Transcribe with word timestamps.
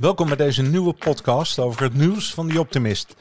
Welkom 0.00 0.26
bij 0.26 0.36
deze 0.36 0.62
nieuwe 0.62 0.92
podcast 0.92 1.58
over 1.58 1.82
het 1.82 1.94
nieuws 1.94 2.34
van 2.34 2.48
The 2.48 2.60
Optimist. 2.60 3.14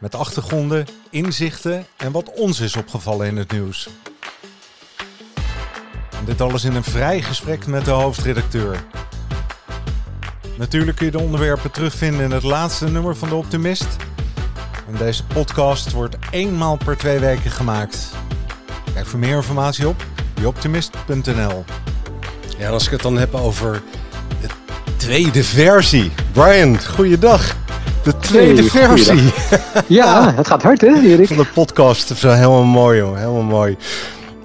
Met 0.00 0.14
achtergronden, 0.14 0.86
inzichten 1.10 1.86
en 1.96 2.12
wat 2.12 2.32
ons 2.32 2.60
is 2.60 2.76
opgevallen 2.76 3.26
in 3.26 3.36
het 3.36 3.52
nieuws. 3.52 3.88
En 6.10 6.24
dit 6.24 6.40
alles 6.40 6.64
in 6.64 6.74
een 6.74 6.84
vrij 6.84 7.22
gesprek 7.22 7.66
met 7.66 7.84
de 7.84 7.90
hoofdredacteur. 7.90 8.84
Natuurlijk 10.58 10.96
kun 10.96 11.06
je 11.06 11.12
de 11.12 11.20
onderwerpen 11.20 11.70
terugvinden 11.70 12.24
in 12.24 12.30
het 12.30 12.42
laatste 12.42 12.90
nummer 12.90 13.16
van 13.16 13.28
The 13.28 13.34
Optimist. 13.34 13.96
En 14.88 14.96
deze 14.96 15.24
podcast 15.24 15.92
wordt 15.92 16.16
eenmaal 16.30 16.76
per 16.76 16.96
twee 16.96 17.18
weken 17.18 17.50
gemaakt. 17.50 18.10
Kijk 18.94 19.06
voor 19.06 19.18
meer 19.18 19.36
informatie 19.36 19.88
op 19.88 20.04
theoptimist.nl. 20.34 21.64
Ja, 22.58 22.70
als 22.70 22.84
ik 22.84 22.90
het 22.90 23.02
dan 23.02 23.16
heb 23.16 23.34
over 23.34 23.72
de 23.72 24.01
tweede 25.02 25.44
versie. 25.44 26.10
Brian, 26.32 26.78
goeiedag. 26.94 27.56
De 28.02 28.16
tweede 28.18 28.60
Hey, 28.60 28.70
versie 28.70 29.32
Ja, 29.98 30.32
het 30.36 30.46
gaat 30.46 30.62
hard 30.62 30.80
hè, 30.80 31.00
Erik? 31.00 31.26
van 31.26 31.36
de 31.36 31.46
podcast. 31.54 32.08
Dat 32.08 32.16
is 32.16 32.22
wel 32.22 32.32
helemaal 32.34 32.62
mooi, 32.64 32.98
joh. 32.98 33.16
Helemaal 33.16 33.42
mooi. 33.42 33.76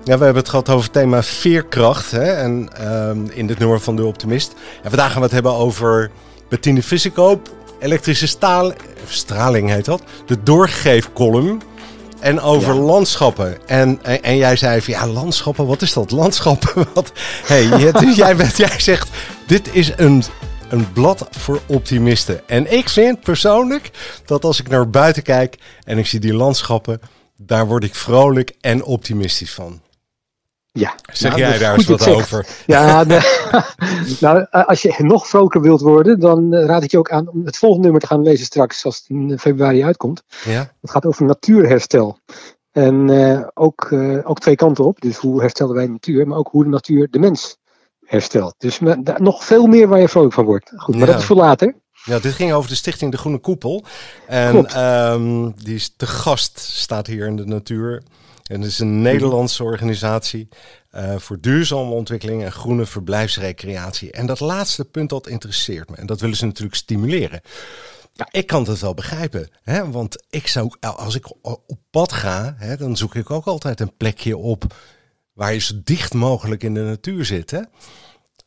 Ja, 0.03 0.17
we 0.17 0.23
hebben 0.23 0.35
het 0.35 0.49
gehad 0.49 0.69
over 0.69 0.83
het 0.83 0.93
thema 0.93 1.23
veerkracht. 1.23 2.11
Hè? 2.11 2.31
En 2.31 2.69
ehm, 2.73 3.17
in 3.29 3.47
dit 3.47 3.59
nummer 3.59 3.79
van 3.79 3.95
De 3.95 4.05
Optimist. 4.05 4.53
En 4.83 4.89
vandaag 4.89 5.07
gaan 5.07 5.17
we 5.17 5.23
het 5.23 5.31
hebben 5.31 5.53
over 5.53 6.09
Bettine 6.49 6.83
Vissekoop. 6.83 7.49
Elektrische 7.79 8.27
staal, 8.27 8.71
straling 9.07 9.69
heet 9.69 9.85
dat. 9.85 10.01
De 10.25 10.43
doorgeefcolumn. 10.43 11.61
En 12.19 12.39
over 12.41 12.73
Ja. 12.73 12.79
landschappen. 12.79 13.57
En, 13.67 13.99
en, 14.03 14.23
en 14.23 14.37
jij 14.37 14.55
zei 14.55 14.81
van 14.81 14.93
ja, 14.93 15.07
landschappen, 15.07 15.65
wat 15.65 15.81
is 15.81 15.93
dat? 15.93 16.11
Landschappen? 16.11 16.87
Wat? 16.93 17.11
Hey, 17.45 17.91
dus 17.91 18.15
jij, 18.15 18.35
bent, 18.35 18.57
jij 18.57 18.79
zegt, 18.79 19.09
dit 19.47 19.69
is 19.75 19.91
een, 19.95 20.23
een 20.69 20.91
blad 20.91 21.27
voor 21.31 21.61
optimisten. 21.65 22.41
En 22.47 22.73
ik 22.73 22.89
vind 22.89 23.21
persoonlijk 23.21 23.91
dat 24.25 24.43
als 24.43 24.59
ik 24.59 24.67
naar 24.67 24.89
buiten 24.89 25.23
kijk 25.23 25.57
en 25.83 25.97
ik 25.97 26.07
zie 26.07 26.19
die 26.19 26.33
landschappen, 26.33 26.99
daar 27.37 27.67
word 27.67 27.83
ik 27.83 27.95
vrolijk 27.95 28.53
en 28.61 28.83
optimistisch 28.83 29.53
van. 29.53 29.81
Ja. 30.79 30.95
Zeg 31.11 31.31
Nou, 31.31 31.43
jij 31.43 31.57
daar 31.57 31.73
eens 31.73 31.85
wat 31.85 32.07
over? 32.07 32.47
Ja, 32.65 33.03
nou, 34.19 34.45
eh, 34.49 34.65
als 34.65 34.81
je 34.81 34.95
nog 34.97 35.27
vrolijker 35.27 35.61
wilt 35.61 35.81
worden, 35.81 36.19
dan 36.19 36.53
eh, 36.53 36.65
raad 36.65 36.83
ik 36.83 36.91
je 36.91 36.97
ook 36.97 37.11
aan 37.11 37.29
om 37.29 37.45
het 37.45 37.57
volgende 37.57 37.83
nummer 37.83 38.01
te 38.01 38.07
gaan 38.07 38.21
lezen 38.21 38.45
straks, 38.45 38.85
als 38.85 38.97
het 38.97 39.05
in 39.09 39.39
februari 39.39 39.83
uitkomt. 39.83 40.23
Ja? 40.45 40.71
Het 40.81 40.91
gaat 40.91 41.05
over 41.05 41.25
natuurherstel. 41.25 42.19
En 42.71 43.09
eh, 43.09 43.47
ook, 43.53 43.93
ook 44.23 44.39
twee 44.39 44.55
kanten 44.55 44.85
op. 44.85 45.01
Dus 45.01 45.17
hoe 45.17 45.41
herstellen 45.41 45.75
wij 45.75 45.85
de 45.85 45.91
natuur, 45.91 46.27
maar 46.27 46.37
ook 46.37 46.49
hoe 46.51 46.63
de 46.63 46.69
natuur 46.69 47.07
de 47.11 47.19
mens 47.19 47.57
herstelt. 48.05 48.55
Dus 48.57 48.79
daar 48.99 49.21
nog 49.21 49.43
veel 49.45 49.65
meer 49.65 49.87
waar 49.87 49.99
je 49.99 50.09
vrolijk 50.09 50.33
van 50.33 50.45
wordt. 50.45 50.71
Goed, 50.75 50.95
maar 50.95 51.05
Ja. 51.05 51.11
dat 51.11 51.21
is 51.21 51.27
voor 51.27 51.35
later. 51.35 51.75
Ja, 52.03 52.19
dit 52.19 52.33
ging 52.33 52.53
over 52.53 52.69
de 52.69 52.75
stichting 52.75 53.11
De 53.11 53.17
Groene 53.17 53.39
Koepel. 53.39 53.83
En 54.27 54.65
ehm, 54.67 55.49
die 55.55 55.75
is 55.75 55.93
te 55.97 56.07
gast, 56.07 56.59
staat 56.59 57.07
hier 57.07 57.27
in 57.27 57.35
de 57.35 57.45
natuur. 57.45 58.03
En 58.47 58.61
het 58.61 58.71
is 58.71 58.79
een 58.79 59.01
Nederlandse 59.01 59.63
organisatie 59.63 60.47
eh, 60.89 61.15
voor 61.17 61.39
duurzame 61.39 61.91
ontwikkeling 61.91 62.43
en 62.43 62.51
groene 62.51 62.85
verblijfsrecreatie. 62.85 64.11
En 64.11 64.25
dat 64.25 64.39
laatste 64.39 64.85
punt, 64.85 65.09
dat 65.09 65.27
interesseert 65.27 65.89
me. 65.89 65.95
En 65.95 66.05
dat 66.05 66.21
willen 66.21 66.37
ze 66.37 66.45
natuurlijk 66.45 66.75
stimuleren. 66.75 67.41
Ik 68.31 68.47
kan 68.47 68.63
het 68.63 68.79
wel 68.79 68.93
begrijpen. 68.93 69.49
Hè? 69.61 69.91
Want 69.91 70.25
ik 70.29 70.47
zou, 70.47 70.71
als 70.79 71.15
ik 71.15 71.31
op 71.43 71.77
pad 71.89 72.11
ga, 72.11 72.55
hè, 72.57 72.77
dan 72.77 72.97
zoek 72.97 73.15
ik 73.15 73.31
ook 73.31 73.45
altijd 73.45 73.79
een 73.79 73.97
plekje 73.97 74.37
op 74.37 74.75
waar 75.33 75.53
je 75.53 75.59
zo 75.59 75.73
dicht 75.83 76.13
mogelijk 76.13 76.63
in 76.63 76.73
de 76.73 76.81
natuur 76.81 77.25
zit. 77.25 77.51
Hè? 77.51 77.61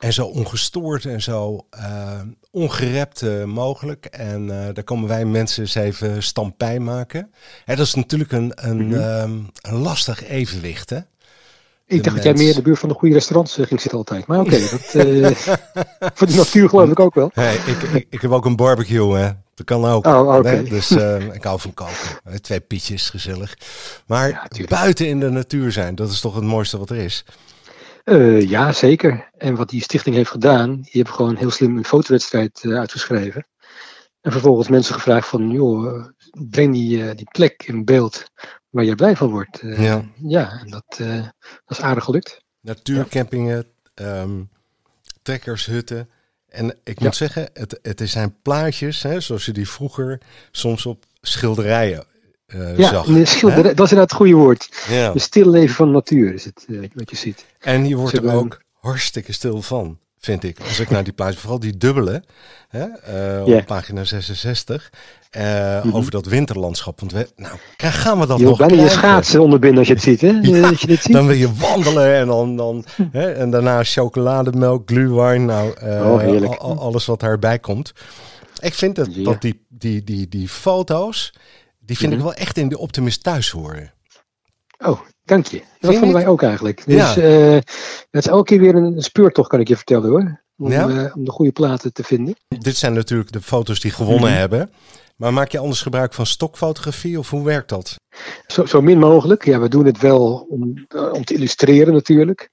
En 0.00 0.12
zo 0.12 0.24
ongestoord 0.26 1.04
en 1.04 1.22
zo 1.22 1.66
eh, 1.70 2.20
ongerept 2.50 3.22
eh, 3.22 3.44
mogelijk. 3.44 4.04
En 4.06 4.50
eh, 4.66 4.74
daar 4.74 4.84
komen 4.84 5.08
wij 5.08 5.24
mensen 5.24 5.62
eens 5.62 5.74
even 5.74 6.22
stampij 6.22 6.78
maken. 6.78 7.30
Hè, 7.64 7.76
dat 7.76 7.86
is 7.86 7.94
natuurlijk 7.94 8.32
een, 8.32 8.52
een, 8.54 8.86
Mhm. 8.86 9.00
ehm, 9.00 9.32
een 9.60 9.74
lastig 9.78 10.24
evenwicht. 10.28 10.90
Hè? 10.90 10.96
Ik 10.96 11.96
De 11.96 12.02
dacht 12.02 12.14
dat 12.16 12.24
jij 12.24 12.34
meer 12.34 12.48
in 12.48 12.54
de 12.54 12.62
buurt 12.62 12.78
van 12.78 12.88
de 12.88 12.94
goede 12.94 13.14
restaurants 13.14 13.54
ging 13.54 13.80
zitten 13.80 13.98
altijd. 13.98 14.26
Maar 14.26 14.40
oké, 14.40 14.58
voor 16.14 16.26
de 16.26 16.34
natuur 16.34 16.68
geloof 16.68 16.90
ik 16.90 17.00
ook 17.00 17.14
wel. 17.14 17.30
Hey, 17.34 17.54
ik, 17.54 17.82
ik, 17.82 18.06
ik 18.10 18.20
heb 18.20 18.30
ook 18.30 18.44
een 18.44 18.56
barbecue, 18.56 19.16
hè. 19.16 19.30
Dat 19.54 19.66
kan 19.66 19.84
ook. 19.84 20.06
Oh, 20.06 20.34
oké. 20.36 20.48
hè. 20.48 20.62
Dus 20.62 20.90
ik 21.32 21.44
hou 21.44 21.60
van 21.60 21.74
koken. 21.74 22.40
Twee 22.40 22.60
pietjes, 22.60 23.10
gezellig. 23.10 23.56
Maar 24.06 24.28
Ja, 24.28 24.48
buiten 24.68 25.06
in 25.08 25.20
de 25.20 25.30
natuur 25.30 25.72
zijn, 25.72 25.94
dat 25.94 26.10
is 26.10 26.20
toch 26.20 26.34
het 26.34 26.44
mooiste 26.44 26.78
wat 26.78 26.90
er 26.90 26.96
is. 26.96 27.24
Eh, 28.04 28.48
ja, 28.48 28.72
zeker. 28.72 29.30
En 29.36 29.54
wat 29.54 29.68
die 29.68 29.82
stichting 29.82 30.16
heeft 30.16 30.30
gedaan, 30.30 30.74
die 30.74 30.90
hebben 30.92 31.14
gewoon 31.14 31.36
heel 31.36 31.50
slim 31.50 31.76
een 31.76 31.84
fotowedstrijd 31.84 32.60
eh, 32.64 32.78
uitgeschreven. 32.78 33.46
En 34.20 34.32
vervolgens 34.32 34.68
mensen 34.68 34.94
gevraagd 34.94 35.28
van, 35.28 35.50
joh, 35.50 36.06
breng 36.50 36.72
die, 36.72 37.08
eh, 37.08 37.16
die 37.16 37.28
plek 37.30 37.62
in 37.66 37.84
beeld 37.84 38.24
waar 38.70 38.84
jij 38.84 38.94
blij 38.94 39.16
van 39.16 39.30
wordt. 39.30 39.58
Ja. 39.62 40.04
ja, 40.16 40.50
en 40.60 40.70
dat, 40.70 40.84
dat 41.64 41.78
is 41.78 41.80
aardig 41.80 42.04
gelukt. 42.04 42.44
Natuurcampingen, 42.60 43.66
ehm, 43.94 44.42
trekkershutten. 45.22 46.08
En 46.48 46.78
ik 46.84 46.98
Ja. 46.98 47.04
moet 47.04 47.16
zeggen, 47.16 47.50
het, 47.52 47.78
het 47.82 48.00
zijn 48.04 48.36
plaatjes, 48.42 49.02
hè, 49.02 49.20
zoals 49.20 49.44
je 49.44 49.52
die 49.52 49.68
vroeger 49.68 50.20
soms 50.50 50.86
op 50.86 51.04
schilderijen 51.20 52.04
eh, 52.50 52.78
ja, 52.78 52.88
zag. 52.88 53.06
schilderij, 53.22 53.62
dat 53.74 53.86
is 53.86 53.92
inderdaad 53.92 53.98
het 54.10 54.12
goede 54.12 54.32
woord. 54.34 54.68
Ja. 54.88 55.12
De 55.12 55.18
stilleven 55.18 55.74
van 55.74 55.86
de 55.86 55.92
natuur 55.92 56.34
is 56.34 56.44
het, 56.44 56.66
eh, 56.68 56.76
wat 56.94 57.10
je 57.10 57.16
ziet. 57.16 57.44
En 57.60 57.88
je 57.88 57.96
wordt 57.96 58.16
er 58.16 58.32
ook 58.34 58.60
hartstikke 58.80 59.32
stil 59.32 59.62
van, 59.62 59.98
vind 60.18 60.44
ik. 60.44 60.58
Als 60.68 60.80
ik 60.80 60.90
naar 60.90 61.04
die 61.04 61.12
plaatjes, 61.12 61.40
vooral 61.40 61.58
die 61.60 61.76
dubbele, 61.76 62.22
hè, 62.68 62.84
eh, 62.86 63.54
op 63.54 63.66
pagina 63.66 64.04
66, 64.04 64.90
eh, 65.30 65.84
Mhm. 65.84 65.96
over 65.96 66.10
dat 66.10 66.26
winterlandschap. 66.26 67.00
Want 67.00 67.12
we, 67.12 67.28
nou, 67.36 67.56
gaan 67.76 68.18
we 68.20 68.26
dat 68.26 68.38
Je 68.38 68.44
nog 68.44 68.58
bijna 68.58 68.72
je 68.74 68.78
krijgen? 68.80 68.98
schaatsen 68.98 69.40
onderbinden 69.40 69.78
als 69.78 69.88
je 69.88 69.94
het 69.94 70.02
ziet, 70.02 70.20
hè? 70.20 70.28
Ja, 70.58 70.68
als 70.68 70.80
je 70.80 70.86
dit 70.86 71.02
ziet. 71.02 71.12
Dan 71.12 71.26
wil 71.26 71.36
je 71.36 71.54
wandelen 71.54 72.14
en, 72.14 72.26
dan, 72.26 72.56
dan, 72.56 72.84
hè, 73.12 73.32
en 73.32 73.50
daarna 73.50 73.84
chocolademelk, 73.84 74.82
glühwein, 74.90 75.44
nou, 75.44 75.72
Oh, 75.82 76.78
alles 76.78 77.06
wat 77.06 77.20
daarbij 77.20 77.58
komt. 77.58 77.92
Ik 78.60 78.74
vind 78.74 78.96
dat, 78.96 79.14
Ja. 79.14 79.22
dat 79.24 79.40
die, 79.40 79.64
die, 79.68 80.04
die, 80.04 80.28
die 80.28 80.48
foto's, 80.48 81.32
die 81.90 81.98
vind 81.98 82.10
Mhm. 82.10 82.20
ik 82.20 82.26
wel 82.26 82.34
echt 82.36 82.56
in 82.56 82.68
de 82.68 82.78
optimist 82.78 83.22
thuis 83.22 83.50
horen. 83.50 83.92
Oh, 84.78 85.00
dank 85.24 85.46
je. 85.46 85.58
Dat 85.58 85.90
vonden 85.90 86.02
niet? 86.02 86.12
wij 86.12 86.26
ook 86.26 86.42
eigenlijk. 86.42 86.82
Dus 86.86 87.14
Ja. 87.14 87.16
eh, 87.22 87.52
het 88.10 88.24
is 88.24 88.26
elke 88.26 88.44
keer 88.44 88.60
weer 88.60 88.74
een 88.74 89.00
speurtocht, 89.02 89.48
kan 89.48 89.60
ik 89.60 89.68
je 89.68 89.76
vertellen 89.76 90.08
hoor. 90.10 90.42
Om, 90.56 90.70
Ja? 90.70 90.88
eh, 90.88 91.16
om 91.16 91.24
de 91.24 91.30
goede 91.30 91.52
platen 91.52 91.92
te 91.92 92.04
vinden. 92.04 92.34
Dit 92.48 92.76
zijn 92.76 92.92
natuurlijk 92.92 93.32
de 93.32 93.40
foto's 93.40 93.80
die 93.80 93.90
gewonnen 93.90 94.30
Mhm. 94.30 94.38
hebben. 94.38 94.70
Maar 95.16 95.32
maak 95.32 95.50
je 95.52 95.58
anders 95.58 95.82
gebruik 95.82 96.14
van 96.14 96.26
stokfotografie 96.26 97.18
of 97.18 97.30
hoe 97.30 97.44
werkt 97.44 97.68
dat? 97.68 97.94
Zo, 98.46 98.66
zo 98.66 98.82
min 98.82 98.98
mogelijk. 98.98 99.44
Ja, 99.44 99.60
we 99.60 99.68
doen 99.68 99.84
het 99.86 99.98
wel 100.00 100.46
om, 100.50 100.84
eh, 100.88 101.12
om 101.12 101.24
te 101.24 101.34
illustreren 101.34 101.92
natuurlijk. 101.92 102.50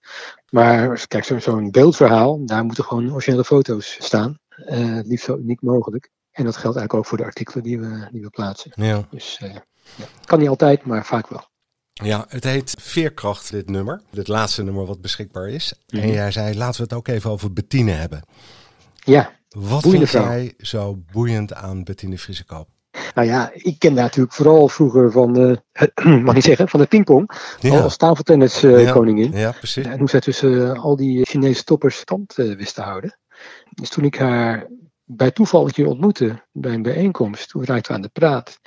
Maar 0.49 1.05
kijk, 1.07 1.23
zo- 1.23 1.39
zo'n 1.39 1.71
beeldverhaal, 1.71 2.45
daar 2.45 2.63
moeten 2.65 2.83
gewoon 2.83 3.11
originele 3.11 3.43
foto's 3.43 3.97
staan. 3.99 4.37
Eh, 4.65 4.99
liefst 5.03 5.25
zo 5.25 5.37
uniek 5.37 5.61
mogelijk. 5.61 6.09
En 6.37 6.43
dat 6.43 6.57
geldt 6.57 6.77
eigenlijk 6.77 6.93
ook 6.93 7.05
voor 7.05 7.17
de 7.17 7.23
artikelen 7.23 7.63
die 7.63 7.79
we, 7.79 8.07
die 8.11 8.21
we 8.21 8.29
plaatsen. 8.29 8.71
Ja. 8.75 9.07
Dus 9.09 9.37
eh, 9.41 9.53
ja. 9.95 10.05
kan 10.25 10.39
niet 10.39 10.49
altijd, 10.49 10.85
maar 10.85 11.05
vaak 11.05 11.27
wel. 11.27 11.45
ja, 11.93 12.25
het 12.29 12.43
heet 12.43 12.75
Veerkracht, 12.79 13.51
dit 13.51 13.69
nummer. 13.69 14.01
Dit 14.11 14.27
laatste 14.27 14.63
nummer 14.63 14.85
wat 14.85 15.01
beschikbaar 15.01 15.49
is. 15.49 15.73
En 15.87 15.99
Mhm. 15.99 16.07
jij 16.11 16.31
zei, 16.31 16.57
laten 16.57 16.77
we 16.77 16.83
het 16.83 16.93
ook 16.93 17.07
even 17.07 17.29
over 17.31 17.53
Bettine 17.53 17.91
hebben. 17.91 18.21
Ja, 18.95 19.31
Wat 19.49 19.81
vind 19.81 20.09
jij 20.09 20.53
zo 20.57 20.97
boeiend 21.11 21.53
aan 21.53 21.83
Bettine 21.83 22.17
Friesekoop? 22.17 22.67
nou 23.15 23.27
ja, 23.27 23.49
ik 23.53 23.79
ken 23.79 23.93
haar 23.93 24.01
natuurlijk 24.03 24.33
vooral 24.35 24.67
vroeger 24.67 25.11
van, 25.11 25.37
eh, 25.71 26.17
mag 26.23 26.33
niet 26.33 26.43
zeggen, 26.43 26.69
van 26.69 26.79
de 26.79 26.85
pingpong. 26.85 27.31
Ja, 27.59 27.79
Als 27.79 27.97
tafeltennis 27.97 28.63
eh, 28.63 28.83
Ja. 28.83 28.91
koningin. 28.91 29.31
ja 29.31 29.51
precies. 29.51 29.85
En 29.85 29.99
hoe 29.99 30.09
zij 30.09 30.19
tussen 30.19 30.73
eh, 30.75 30.83
al 30.83 30.95
die 30.95 31.25
Chinese 31.25 31.63
toppers 31.63 31.97
stand 31.97 32.33
wist 32.35 32.75
te 32.75 32.81
houden. 32.81 33.17
Dus 33.73 33.89
toen 33.89 34.03
ik 34.03 34.15
haar 34.17 34.67
bij 35.09 35.31
toeval 35.31 35.65
een 35.65 35.71
keer 35.71 35.87
ontmoette 35.87 36.43
bij 36.51 36.73
een 36.73 36.81
bijeenkomst, 36.81 37.49
toen 37.49 37.65
raakten 37.65 37.91
we 37.91 37.97
aan 37.97 38.03
de 38.03 38.09
praat. 38.13 38.59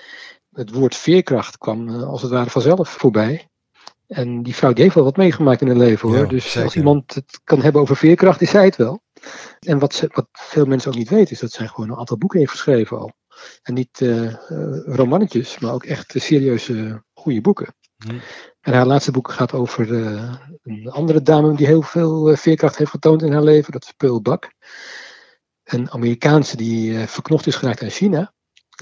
Het 0.53 0.71
woord 0.71 0.97
veerkracht 0.97 1.59
kwam 1.59 1.89
eh, 1.89 2.03
als 2.03 2.23
het 2.23 2.31
ware 2.31 2.51
vanzelf 2.51 2.89
voorbij. 2.89 3.49
En 4.07 4.43
die 4.43 4.55
vrouw 4.55 4.73
die 4.73 4.83
heeft 4.83 4.95
wel 4.95 5.05
wat 5.05 5.17
meegemaakt 5.17 5.61
in 5.61 5.67
haar 5.67 5.77
leven 5.77 6.09
hoor. 6.09 6.19
Ja, 6.19 6.25
dus 6.25 6.45
zeker. 6.45 6.63
als 6.63 6.77
iemand 6.77 7.15
het 7.15 7.41
kan 7.45 7.63
hebben 7.63 7.81
over 7.83 7.97
veerkracht, 7.97 8.41
is 8.41 8.51
zij 8.51 8.65
het 8.65 8.77
wel. 8.77 9.03
En 9.59 9.79
wat, 9.79 9.95
ze, 9.95 10.11
wat 10.13 10.29
veel 10.33 10.65
mensen 10.65 10.91
ook 10.91 10.97
niet 10.97 11.09
weten, 11.09 11.33
is 11.33 11.41
dat 11.41 11.53
zij 11.53 11.67
gewoon 11.67 11.91
een 11.91 11.97
aantal 11.97 12.19
boeken 12.19 12.39
heeft 12.39 12.51
geschreven 12.51 12.99
al. 12.99 13.13
En 13.63 13.75
niet 13.75 14.01
eh, 14.01 14.35
romannetjes, 14.85 15.59
maar 15.59 15.73
ook 15.73 15.85
echt 15.85 16.15
serieuze, 16.17 17.05
goede 17.13 17.41
boeken. 17.41 17.75
En 18.61 18.73
haar 18.73 18.87
laatste 18.87 19.11
boek 19.11 19.31
gaat 19.31 19.53
over 19.53 19.93
een 20.63 20.89
andere 20.91 21.23
dame 21.23 21.57
die 21.57 21.67
heel 21.67 21.83
veel 21.83 22.37
veerkracht 22.37 22.77
heeft 22.77 22.91
getoond 22.91 23.23
in 23.23 23.33
haar 23.33 23.43
leven. 23.43 23.73
Dat 23.73 23.85
is 23.85 23.93
Pearl 23.97 24.23
Buck. 24.23 24.55
Een 25.71 25.91
Amerikaanse 25.91 26.57
die 26.57 26.99
eh, 26.99 27.07
verknocht 27.07 27.47
is 27.47 27.55
geraakt 27.55 27.83
aan 27.83 27.91
China. 27.91 28.33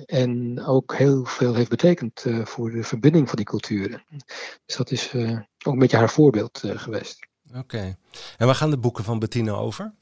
En 0.06 0.62
ook 0.64 0.94
heel 0.94 1.24
veel 1.24 1.54
heeft 1.54 1.70
betekend 1.70 2.24
eh, 2.24 2.44
voor 2.44 2.70
de 2.70 2.82
verbinding 2.82 3.28
van 3.28 3.36
die 3.36 3.44
culturen. 3.44 4.04
Dus 4.66 4.76
dat 4.76 4.90
is 4.90 5.10
eh, 5.10 5.38
ook 5.64 5.72
een 5.72 5.78
beetje 5.78 5.96
haar 5.96 6.10
voorbeeld 6.10 6.62
geweest. 6.64 7.28
Oké. 7.54 7.96
En 8.36 8.46
waar 8.46 8.54
gaan 8.54 8.70
de 8.70 8.78
boeken 8.78 9.04
van 9.04 9.18
Bettina 9.18 9.52
over? 9.52 9.94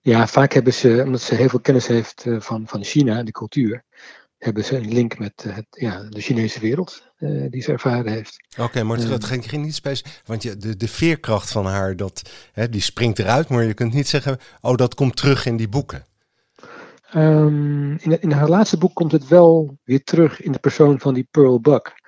Ja, 0.00 0.26
vaak 0.26 0.52
hebben 0.52 0.72
ze, 0.72 1.02
omdat 1.04 1.20
ze 1.20 1.34
heel 1.34 1.48
veel 1.48 1.60
kennis 1.60 1.86
heeft 1.86 2.24
van, 2.38 2.68
van 2.68 2.84
China 2.84 3.18
en 3.18 3.24
de 3.24 3.32
cultuur, 3.32 3.84
hebben 4.42 4.64
ze 4.64 4.76
een 4.76 4.92
link 4.92 5.18
met 5.18 5.44
het, 5.48 5.66
ja, 5.70 6.02
de 6.08 6.20
Chinese 6.20 6.60
wereld 6.60 7.02
uh, 7.18 7.50
die 7.50 7.62
ze 7.62 7.72
ervaren 7.72 8.12
heeft. 8.12 8.36
Oké, 8.58 8.82
maar 8.82 8.98
het 8.98 9.24
ging, 9.24 9.48
ging 9.48 9.64
niet 9.64 9.74
specifiek, 9.74 10.20
want 10.26 10.42
je, 10.42 10.56
de, 10.56 10.76
de 10.76 10.88
veerkracht 10.88 11.52
van 11.52 11.66
haar, 11.66 11.96
dat, 11.96 12.30
hè, 12.52 12.68
die 12.68 12.80
springt 12.80 13.18
eruit, 13.18 13.48
maar 13.48 13.64
je 13.64 13.74
kunt 13.74 13.92
niet 13.92 14.08
zeggen, 14.08 14.38
oh 14.60 14.76
dat 14.76 14.94
komt 14.94 15.16
terug 15.16 15.46
in 15.46 15.56
die 15.56 15.68
boeken. 15.68 16.04
Um, 17.14 17.98
in, 17.98 18.20
in 18.20 18.30
haar 18.30 18.48
laatste 18.48 18.78
boek 18.78 18.94
komt 18.94 19.12
het 19.12 19.28
wel 19.28 19.78
weer 19.84 20.04
terug 20.04 20.40
in 20.40 20.52
de 20.52 20.58
persoon 20.58 21.00
van 21.00 21.14
die 21.14 21.28
Pearl 21.30 21.60
Buck 21.60 22.00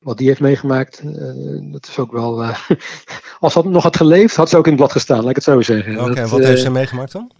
wat 0.00 0.18
die 0.18 0.26
heeft 0.26 0.40
meegemaakt, 0.40 1.02
uh, 1.04 1.72
dat 1.72 1.88
is 1.88 1.98
ook 1.98 2.12
wel. 2.12 2.42
Uh, 2.42 2.58
als 3.40 3.52
ze 3.52 3.62
nog 3.64 3.82
had 3.82 3.96
geleefd, 3.96 4.36
had 4.36 4.48
ze 4.48 4.56
ook 4.56 4.64
in 4.64 4.70
het 4.72 4.80
blad 4.80 4.92
gestaan, 4.92 5.20
laat 5.20 5.28
ik 5.28 5.34
het 5.34 5.44
zo 5.44 5.60
zeggen. 5.60 6.00
Oké, 6.00 6.10
okay, 6.10 6.26
wat 6.26 6.44
heeft 6.44 6.62
ze 6.62 6.70
meegemaakt 6.70 7.12
dan? 7.12 7.30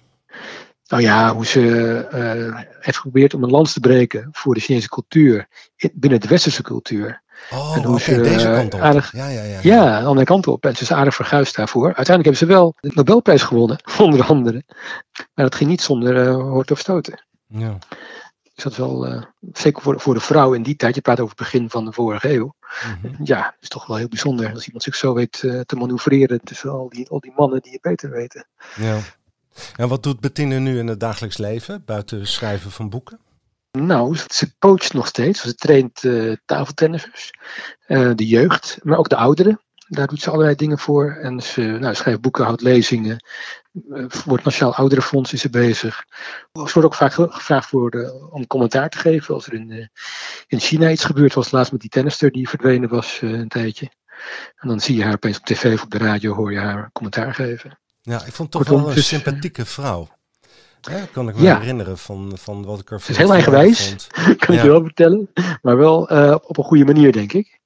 Nou 0.90 1.02
ja, 1.02 1.34
hoe 1.34 1.46
ze 1.46 1.60
heeft 2.80 2.96
geprobeerd 2.96 3.34
om 3.34 3.42
een 3.42 3.50
lans 3.50 3.72
te 3.72 3.80
breken 3.80 4.28
voor 4.32 4.54
de 4.54 4.60
Chinese 4.60 4.88
cultuur 4.88 5.48
in, 5.76 5.90
binnen 5.94 6.20
de 6.20 6.28
westerse 6.28 6.62
cultuur. 6.62 7.22
Oh, 7.50 7.76
en 7.76 7.82
hoe 7.82 7.94
okay, 8.00 8.14
ze, 8.14 8.20
deze 8.20 8.46
kant 8.46 8.74
op. 8.74 8.80
Aardig, 8.80 9.12
ja, 9.12 9.28
ja, 9.28 9.42
ja, 9.42 9.58
ja. 9.60 9.60
ja, 9.62 10.00
de 10.00 10.06
andere 10.06 10.26
kant 10.26 10.46
op. 10.46 10.64
En 10.64 10.76
ze 10.76 10.82
is 10.82 10.92
aardig 10.92 11.14
verguisd 11.14 11.56
daarvoor. 11.56 11.94
Uiteindelijk 11.94 12.24
hebben 12.24 12.48
ze 12.48 12.54
wel 12.54 12.74
de 12.80 12.90
Nobelprijs 12.94 13.42
gewonnen, 13.42 13.78
onder 13.98 14.24
andere. 14.24 14.62
Maar 15.34 15.44
dat 15.44 15.54
ging 15.54 15.70
niet 15.70 15.82
zonder 15.82 16.28
hoort 16.28 16.70
of 16.70 16.78
stoten. 16.78 17.24
Ja. 17.46 17.78
Dus 18.54 18.64
dat 18.64 18.72
is 18.72 18.78
wel, 18.78 19.12
uh, 19.12 19.22
zeker 19.52 19.82
voor, 19.82 20.00
voor 20.00 20.14
de 20.14 20.20
vrouw 20.20 20.52
in 20.52 20.62
die 20.62 20.76
tijd, 20.76 20.94
je 20.94 21.00
praat 21.00 21.20
over 21.20 21.36
het 21.36 21.38
begin 21.38 21.70
van 21.70 21.84
de 21.84 21.92
vorige 21.92 22.34
eeuw. 22.34 22.54
Mm 22.86 22.98
-hmm. 23.02 23.24
Ja, 23.24 23.56
is 23.60 23.68
toch 23.68 23.86
wel 23.86 23.96
heel 23.96 24.08
bijzonder 24.08 24.52
als 24.52 24.64
iemand 24.64 24.82
zich 24.82 24.94
zo 24.94 25.14
weet 25.14 25.42
uh, 25.42 25.60
te 25.60 25.76
manoeuvreren 25.76 26.40
tussen 26.40 26.70
al 26.70 26.88
die, 26.88 27.08
al 27.08 27.20
die 27.20 27.32
mannen 27.36 27.60
die 27.60 27.72
het 27.72 27.80
beter 27.80 28.10
weten. 28.10 28.46
Ja. 28.76 28.98
En 29.76 29.88
wat 29.88 30.02
doet 30.02 30.20
Bettine 30.20 30.58
nu 30.58 30.78
in 30.78 30.86
het 30.86 31.00
dagelijks 31.00 31.38
leven, 31.38 31.82
buiten 31.84 32.26
schrijven 32.26 32.70
van 32.70 32.90
boeken? 32.90 33.20
Nou, 33.78 34.16
ze 34.28 34.52
coacht 34.58 34.92
nog 34.92 35.06
steeds. 35.06 35.40
Ze 35.40 35.54
traint 35.54 36.02
uh, 36.02 36.36
tafeltennissers, 36.44 37.30
de 37.86 38.26
jeugd, 38.26 38.78
maar 38.82 38.98
ook 38.98 39.08
de 39.08 39.16
ouderen. 39.16 39.60
Daar 39.88 40.06
doet 40.06 40.20
ze 40.20 40.30
allerlei 40.30 40.54
dingen 40.54 40.78
voor. 40.78 41.10
En 41.22 41.40
ze 41.40 41.60
nou, 41.60 41.94
schrijft 41.94 42.20
boeken, 42.20 42.44
houdt 42.44 42.62
lezingen. 42.62 43.24
Voor 44.08 44.36
het 44.36 44.44
Nationaal 44.44 44.74
Ouderenfonds 44.74 45.32
is 45.32 45.40
ze 45.40 45.50
bezig. 45.50 46.04
Ze 46.52 46.60
wordt 46.72 46.84
ook 46.84 46.94
vaak 46.94 47.12
gevraagd 47.12 47.68
voor 47.68 47.90
om 48.30 48.46
commentaar 48.46 48.88
te 48.88 48.98
geven. 48.98 49.34
Als 49.34 49.46
er 49.46 49.54
in, 49.54 49.90
in 50.46 50.60
China 50.60 50.90
iets 50.90 51.04
gebeurd 51.04 51.34
was, 51.34 51.50
laatst 51.50 51.72
met 51.72 51.80
die 51.80 51.90
tennister 51.90 52.30
die 52.30 52.48
verdwenen 52.48 52.88
was 52.88 53.18
een 53.22 53.48
tijdje. 53.48 53.90
En 54.56 54.68
dan 54.68 54.80
zie 54.80 54.96
je 54.96 55.02
haar 55.02 55.14
opeens 55.14 55.38
op 55.38 55.44
tv 55.44 55.74
of 55.74 55.82
op 55.82 55.90
de 55.90 55.98
radio, 55.98 56.34
hoor 56.34 56.52
je 56.52 56.58
haar 56.58 56.90
commentaar 56.92 57.34
geven. 57.34 57.78
Ja, 58.02 58.16
ik 58.16 58.32
vond 58.32 58.38
het 58.38 58.50
toch 58.50 58.62
Kortom, 58.62 58.80
wel 58.80 58.88
een 58.88 58.94
dus, 58.94 59.06
sympathieke 59.06 59.66
vrouw. 59.66 60.08
Ja, 60.80 61.06
kan 61.12 61.28
ik 61.28 61.34
me 61.34 61.42
ja. 61.42 61.58
herinneren 61.58 61.98
van, 61.98 62.32
van 62.38 62.64
wat 62.64 62.80
ik 62.80 62.90
er 62.90 63.00
Ze 63.00 63.10
is 63.10 63.16
heel 63.16 63.32
eigenwijs, 63.32 64.06
kan 64.38 64.54
ik 64.54 64.62
je 64.62 64.68
wel 64.68 64.82
vertellen. 64.82 65.30
Maar 65.62 65.76
wel 65.76 66.12
uh, 66.12 66.36
op 66.42 66.58
een 66.58 66.64
goede 66.64 66.84
manier, 66.84 67.12
denk 67.12 67.32
ik. 67.32 67.58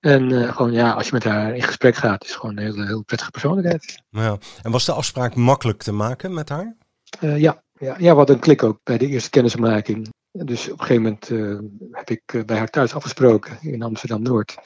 En 0.00 0.30
uh, 0.30 0.56
gewoon, 0.56 0.72
ja, 0.72 0.92
als 0.92 1.06
je 1.06 1.12
met 1.12 1.24
haar 1.24 1.54
in 1.54 1.62
gesprek 1.62 1.94
gaat, 1.94 2.24
is 2.24 2.30
het 2.30 2.38
gewoon 2.38 2.56
een 2.56 2.62
hele, 2.62 2.86
heel 2.86 3.02
prettige 3.02 3.30
persoonlijkheid. 3.30 4.02
Ja. 4.10 4.38
En 4.62 4.70
was 4.70 4.84
de 4.84 4.92
afspraak 4.92 5.34
makkelijk 5.34 5.82
te 5.82 5.92
maken 5.92 6.34
met 6.34 6.48
haar? 6.48 6.76
Uh, 7.20 7.38
ja. 7.38 7.62
Ja, 7.72 7.94
ja, 7.98 8.10
we 8.10 8.16
hadden 8.16 8.34
een 8.34 8.40
klik 8.40 8.62
ook 8.62 8.80
bij 8.82 8.98
de 8.98 9.06
eerste 9.06 9.30
kennismaking. 9.30 10.08
Dus 10.30 10.70
op 10.70 10.80
een 10.80 10.86
gegeven 10.86 11.02
moment 11.02 11.58
heb 11.90 12.10
ik 12.10 12.46
bij 12.46 12.58
haar 12.58 12.70
thuis 12.70 12.94
afgesproken 12.94 13.58
in 13.60 13.82
Amsterdam-Noord. 13.82 14.56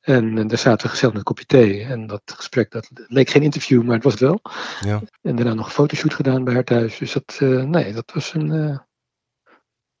En 0.00 0.48
daar 0.48 0.58
zaten 0.58 0.86
we 0.86 0.92
gezellig 0.92 1.14
met 1.14 1.26
een 1.26 1.34
kopje 1.34 1.46
thee. 1.46 1.84
En 1.84 2.06
dat 2.06 2.22
gesprek, 2.24 2.70
dat 2.70 2.88
leek 2.92 3.30
geen 3.30 3.42
interview, 3.42 3.82
maar 3.82 3.94
het 3.94 4.04
was 4.04 4.12
het 4.12 4.22
wel. 4.22 4.40
Ja. 4.80 5.02
En 5.22 5.36
daarna 5.36 5.54
nog 5.54 5.66
een 5.66 5.72
fotoshoot 5.72 6.14
gedaan 6.14 6.44
bij 6.44 6.54
haar 6.54 6.64
thuis. 6.64 6.98
Dus 6.98 7.12
dat, 7.12 7.36
nee, 7.40 7.92
dat 7.92 8.10
was 8.14 8.34
een 8.34 8.80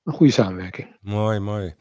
een 0.08 0.14
goede 0.14 0.32
samenwerking. 0.32 0.96
Mooi, 1.00 1.38
mooi. 1.38 1.74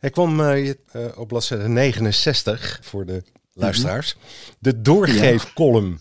Ik 0.00 0.12
kwam 0.12 0.40
uh, 0.40 0.72
op 1.14 1.28
bladzijde 1.28 1.68
69 1.68 2.78
voor 2.82 3.06
de 3.06 3.22
luisteraars. 3.52 4.14
Mm 4.14 4.20
-hmm. 4.22 4.54
De 4.58 4.80
doorgeefcolumn. 4.80 6.00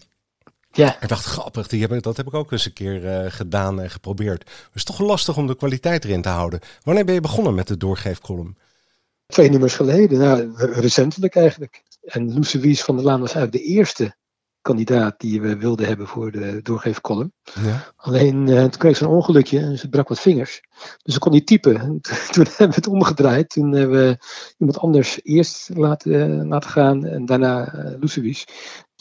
Ja. 0.72 1.02
Ik 1.02 1.08
dacht, 1.08 1.26
grappig, 1.26 1.68
die 1.68 1.82
heb, 1.82 2.04
dat 2.04 2.18
heb 2.18 2.28
ik 2.28 2.34
ook 2.34 2.52
eens 2.52 2.66
een 2.66 2.74
keer 2.74 3.32
gedaan 3.32 3.82
en 3.82 3.90
geprobeerd. 3.90 4.44
Het 4.44 4.70
is 4.74 4.84
toch 4.84 5.00
lastig 5.00 5.38
om 5.38 5.48
de 5.48 5.56
kwaliteit 5.56 6.04
erin 6.04 6.22
te 6.22 6.30
houden. 6.30 6.60
Wanneer 6.84 7.06
ben 7.06 7.14
je 7.14 7.22
begonnen 7.22 7.56
met 7.56 7.68
de 7.68 7.78
doorgeefcolumn? 7.78 8.58
Twee 9.34 9.50
nummers 9.50 9.76
geleden, 9.76 10.20
nou, 10.20 10.54
recentelijk 10.56 11.36
eigenlijk. 11.36 11.84
En 12.02 12.34
Loes 12.34 12.54
Wies 12.54 12.84
van 12.84 12.96
der 12.96 13.06
Laan 13.06 13.20
was 13.20 13.34
eigenlijk 13.34 13.66
de 13.66 13.72
eerste 13.72 14.16
kandidaat 14.62 15.20
die 15.20 15.42
we 15.42 15.58
wilden 15.58 15.88
hebben 15.88 16.08
voor 16.08 16.32
de 16.32 16.60
doorgeefcolumn. 16.64 17.34
Ja. 17.64 17.94
Alleen 17.96 18.48
uh, 18.48 18.62
toen 18.62 18.78
kreeg 18.78 18.98
ze 18.98 19.04
een 19.04 19.10
ongelukje 19.10 19.60
en 19.60 19.78
ze 19.78 19.90
brak 19.90 20.08
wat 20.08 20.20
vingers. 20.20 20.62
Dus 21.04 21.14
ze 21.14 21.20
kon 21.20 21.32
niet 21.32 21.48
typen. 21.48 22.02
Toen 22.32 22.46
hebben 22.46 22.70
we 22.70 22.76
het 22.76 22.88
omgedraaid. 22.88 23.50
Toen 23.50 23.72
hebben 23.72 24.00
we 24.00 24.18
iemand 24.58 24.80
anders 24.80 25.20
eerst 25.24 25.70
laten, 25.74 26.12
uh, 26.12 26.48
laten 26.48 26.70
gaan 26.70 27.06
en 27.06 27.26
daarna 27.26 27.74
uh. 27.76 28.34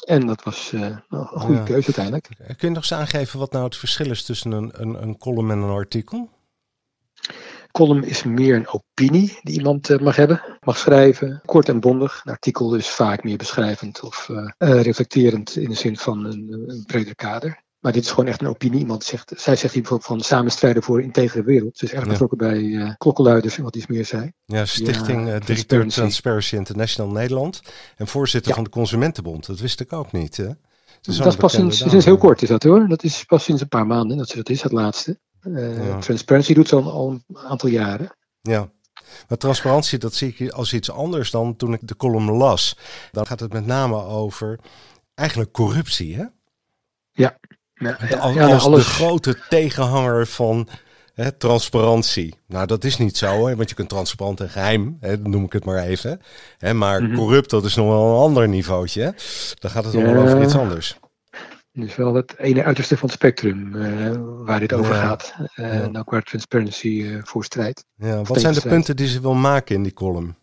En 0.06 0.26
dat 0.26 0.42
was 0.42 0.72
uh, 0.74 0.96
een 1.08 1.26
goede 1.26 1.58
ja. 1.58 1.64
keuze 1.64 1.86
uiteindelijk. 1.86 2.28
Kun 2.36 2.68
je 2.68 2.74
nog 2.74 2.76
eens 2.76 2.94
aangeven 2.94 3.38
wat 3.38 3.52
nou 3.52 3.64
het 3.64 3.76
verschil 3.76 4.10
is 4.10 4.24
tussen 4.24 4.52
een, 4.52 4.70
een, 4.72 5.02
een 5.02 5.18
column 5.18 5.50
en 5.50 5.58
een 5.58 5.70
artikel? 5.70 6.28
Column 7.78 8.04
is 8.04 8.22
meer 8.22 8.54
een 8.54 8.68
opinie 8.68 9.38
die 9.42 9.54
iemand 9.58 9.88
uh, 9.88 9.98
mag 9.98 10.16
hebben, 10.16 10.42
mag 10.60 10.78
schrijven. 10.78 11.40
Kort 11.44 11.68
en 11.68 11.80
bondig. 11.80 12.20
Een 12.24 12.32
artikel 12.32 12.74
is 12.74 12.88
vaak 12.88 13.24
meer 13.24 13.36
beschrijvend 13.36 14.00
of 14.00 14.28
uh, 14.30 14.36
uh, 14.58 14.82
reflecterend 14.82 15.56
in 15.56 15.68
de 15.68 15.74
zin 15.74 15.96
van 15.96 16.24
een, 16.24 16.64
een 16.66 16.84
breder 16.86 17.14
kader. 17.14 17.62
Maar 17.78 17.92
dit 17.92 18.04
is 18.04 18.10
gewoon 18.10 18.26
echt 18.26 18.40
een 18.40 18.48
opinie. 18.48 18.80
Iemand 18.80 19.04
zegt, 19.04 19.32
zij 19.36 19.56
zegt 19.56 19.72
hier 19.72 19.82
bijvoorbeeld 19.82 20.10
van 20.10 20.20
samenstrijden 20.20 20.82
voor 20.82 20.98
een 20.98 21.04
integere 21.04 21.42
wereld. 21.42 21.78
Ze 21.78 21.84
is 21.84 21.92
erg 21.92 22.04
ja. 22.04 22.10
betrokken 22.10 22.38
bij 22.38 22.60
uh, 22.60 22.94
klokkenluiders 22.96 23.56
en 23.56 23.62
wat 23.62 23.76
iets 23.76 23.86
meer 23.86 24.04
zei. 24.04 24.32
Ja, 24.44 24.64
Stichting 24.64 25.26
ja, 25.26 25.34
uh, 25.34 25.40
Directeur 25.44 25.88
Transparency 25.88 26.56
International 26.56 27.12
Nederland. 27.12 27.60
En 27.96 28.06
voorzitter 28.06 28.50
ja. 28.50 28.54
van 28.54 28.64
de 28.64 28.70
Consumentenbond. 28.70 29.46
Dat 29.46 29.60
wist 29.60 29.80
ik 29.80 29.92
ook 29.92 30.12
niet. 30.12 30.36
Hè? 30.36 30.46
Dat 30.46 31.14
is, 31.14 31.16
dat 31.16 31.36
pas 31.36 31.52
sinds, 31.52 31.78
sinds, 31.78 32.04
heel 32.04 32.18
kort 32.18 32.42
is 32.42 32.48
dat 32.48 32.62
hoor. 32.62 32.88
Dat 32.88 33.02
is 33.02 33.24
pas 33.24 33.44
sinds 33.44 33.62
een 33.62 33.68
paar 33.68 33.86
maanden 33.86 34.16
dat 34.16 34.28
ze 34.28 34.36
dat 34.36 34.48
is, 34.48 34.62
het 34.62 34.72
laatste. 34.72 35.18
Ja. 35.42 35.98
Transparency 35.98 36.54
doet 36.54 36.68
zo 36.68 36.80
al 36.80 37.10
een 37.10 37.38
aantal 37.38 37.68
jaren. 37.68 38.16
Ja. 38.40 38.70
Maar 39.28 39.38
transparantie, 39.38 39.98
dat 39.98 40.14
zie 40.14 40.34
ik 40.36 40.50
als 40.50 40.72
iets 40.72 40.90
anders 40.90 41.30
dan 41.30 41.56
toen 41.56 41.72
ik 41.72 41.80
de 41.82 41.96
column 41.96 42.30
las. 42.30 42.76
Dan 43.12 43.26
gaat 43.26 43.40
het 43.40 43.52
met 43.52 43.66
name 43.66 44.04
over 44.04 44.58
eigenlijk 45.14 45.52
corruptie, 45.52 46.16
hè? 46.16 46.24
Ja. 47.12 47.38
ja, 47.74 47.92
als, 48.18 48.34
ja 48.34 48.56
alles... 48.56 48.84
de 48.84 48.90
grote 48.90 49.38
tegenhanger 49.48 50.26
van 50.26 50.68
hè, 51.14 51.32
transparantie. 51.32 52.34
Nou, 52.46 52.66
dat 52.66 52.84
is 52.84 52.96
niet 52.96 53.16
zo, 53.16 53.46
hè, 53.46 53.56
want 53.56 53.68
je 53.68 53.74
kunt 53.74 53.88
transparant 53.88 54.40
en 54.40 54.50
geheim, 54.50 54.96
hè, 55.00 55.16
noem 55.16 55.44
ik 55.44 55.52
het 55.52 55.64
maar 55.64 55.78
even. 55.78 56.20
Hè, 56.58 56.74
maar 56.74 57.00
mm 57.00 57.06
-hmm. 57.06 57.16
corrupt, 57.16 57.50
dat 57.50 57.64
is 57.64 57.74
nog 57.74 57.86
wel 57.86 58.14
een 58.14 58.20
ander 58.20 58.48
niveautje. 58.48 59.02
Hè? 59.02 59.10
Dan 59.58 59.70
gaat 59.70 59.84
het 59.84 59.94
allemaal 59.94 60.22
over 60.22 60.42
iets 60.42 60.56
anders. 60.56 60.98
Dus 61.80 61.96
wel 61.96 62.14
het 62.14 62.36
ene 62.38 62.64
uiterste 62.64 62.96
van 62.96 63.08
het 63.08 63.16
spectrum 63.16 63.74
uh, 63.74 64.16
waar 64.44 64.60
dit 64.60 64.72
over 64.72 64.94
Ja. 64.94 65.00
gaat. 65.00 65.34
Uh, 65.38 65.46
Ja. 65.54 65.82
En 65.82 65.98
ook 65.98 66.10
waar 66.10 66.22
transparency 66.22 66.88
uh, 66.88 67.20
voor 67.24 67.44
strijdt. 67.44 67.84
Ja, 67.94 68.22
wat 68.22 68.40
zijn 68.40 68.52
de 68.52 68.58
strijd. 68.58 68.74
punten 68.76 68.96
die 68.96 69.06
ze 69.06 69.20
wil 69.20 69.34
maken 69.34 69.74
in 69.74 69.82
die 69.82 69.92
column? 69.92 70.36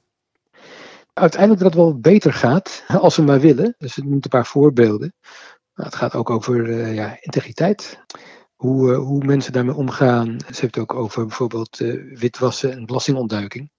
Uiteindelijk 1.14 1.62
dat 1.62 1.74
het 1.74 1.82
wel 1.82 2.00
beter 2.00 2.34
gaat, 2.34 2.84
als 3.02 3.16
we 3.16 3.22
maar 3.22 3.40
willen. 3.40 3.76
Dus 3.78 3.96
het 3.96 4.06
noemt 4.06 4.24
een 4.24 4.30
paar 4.30 4.46
voorbeelden. 4.46 5.14
Het 5.74 5.96
gaat 5.96 6.14
ook 6.16 6.30
over 6.30 6.70
eh, 6.80 6.96
ja, 6.96 7.18
integriteit. 7.20 8.00
Hoe, 8.56 8.92
eh, 8.94 8.98
hoe 8.98 9.24
mensen 9.26 9.54
daarmee 9.54 9.76
omgaan. 9.76 10.28
Ze 10.40 10.46
heeft 10.46 10.62
het 10.62 10.78
ook 10.78 10.94
over 10.94 11.26
bijvoorbeeld 11.26 11.80
eh, 11.80 12.18
witwassen 12.20 12.72
en 12.72 12.86
belastingontduiking. 12.86 13.72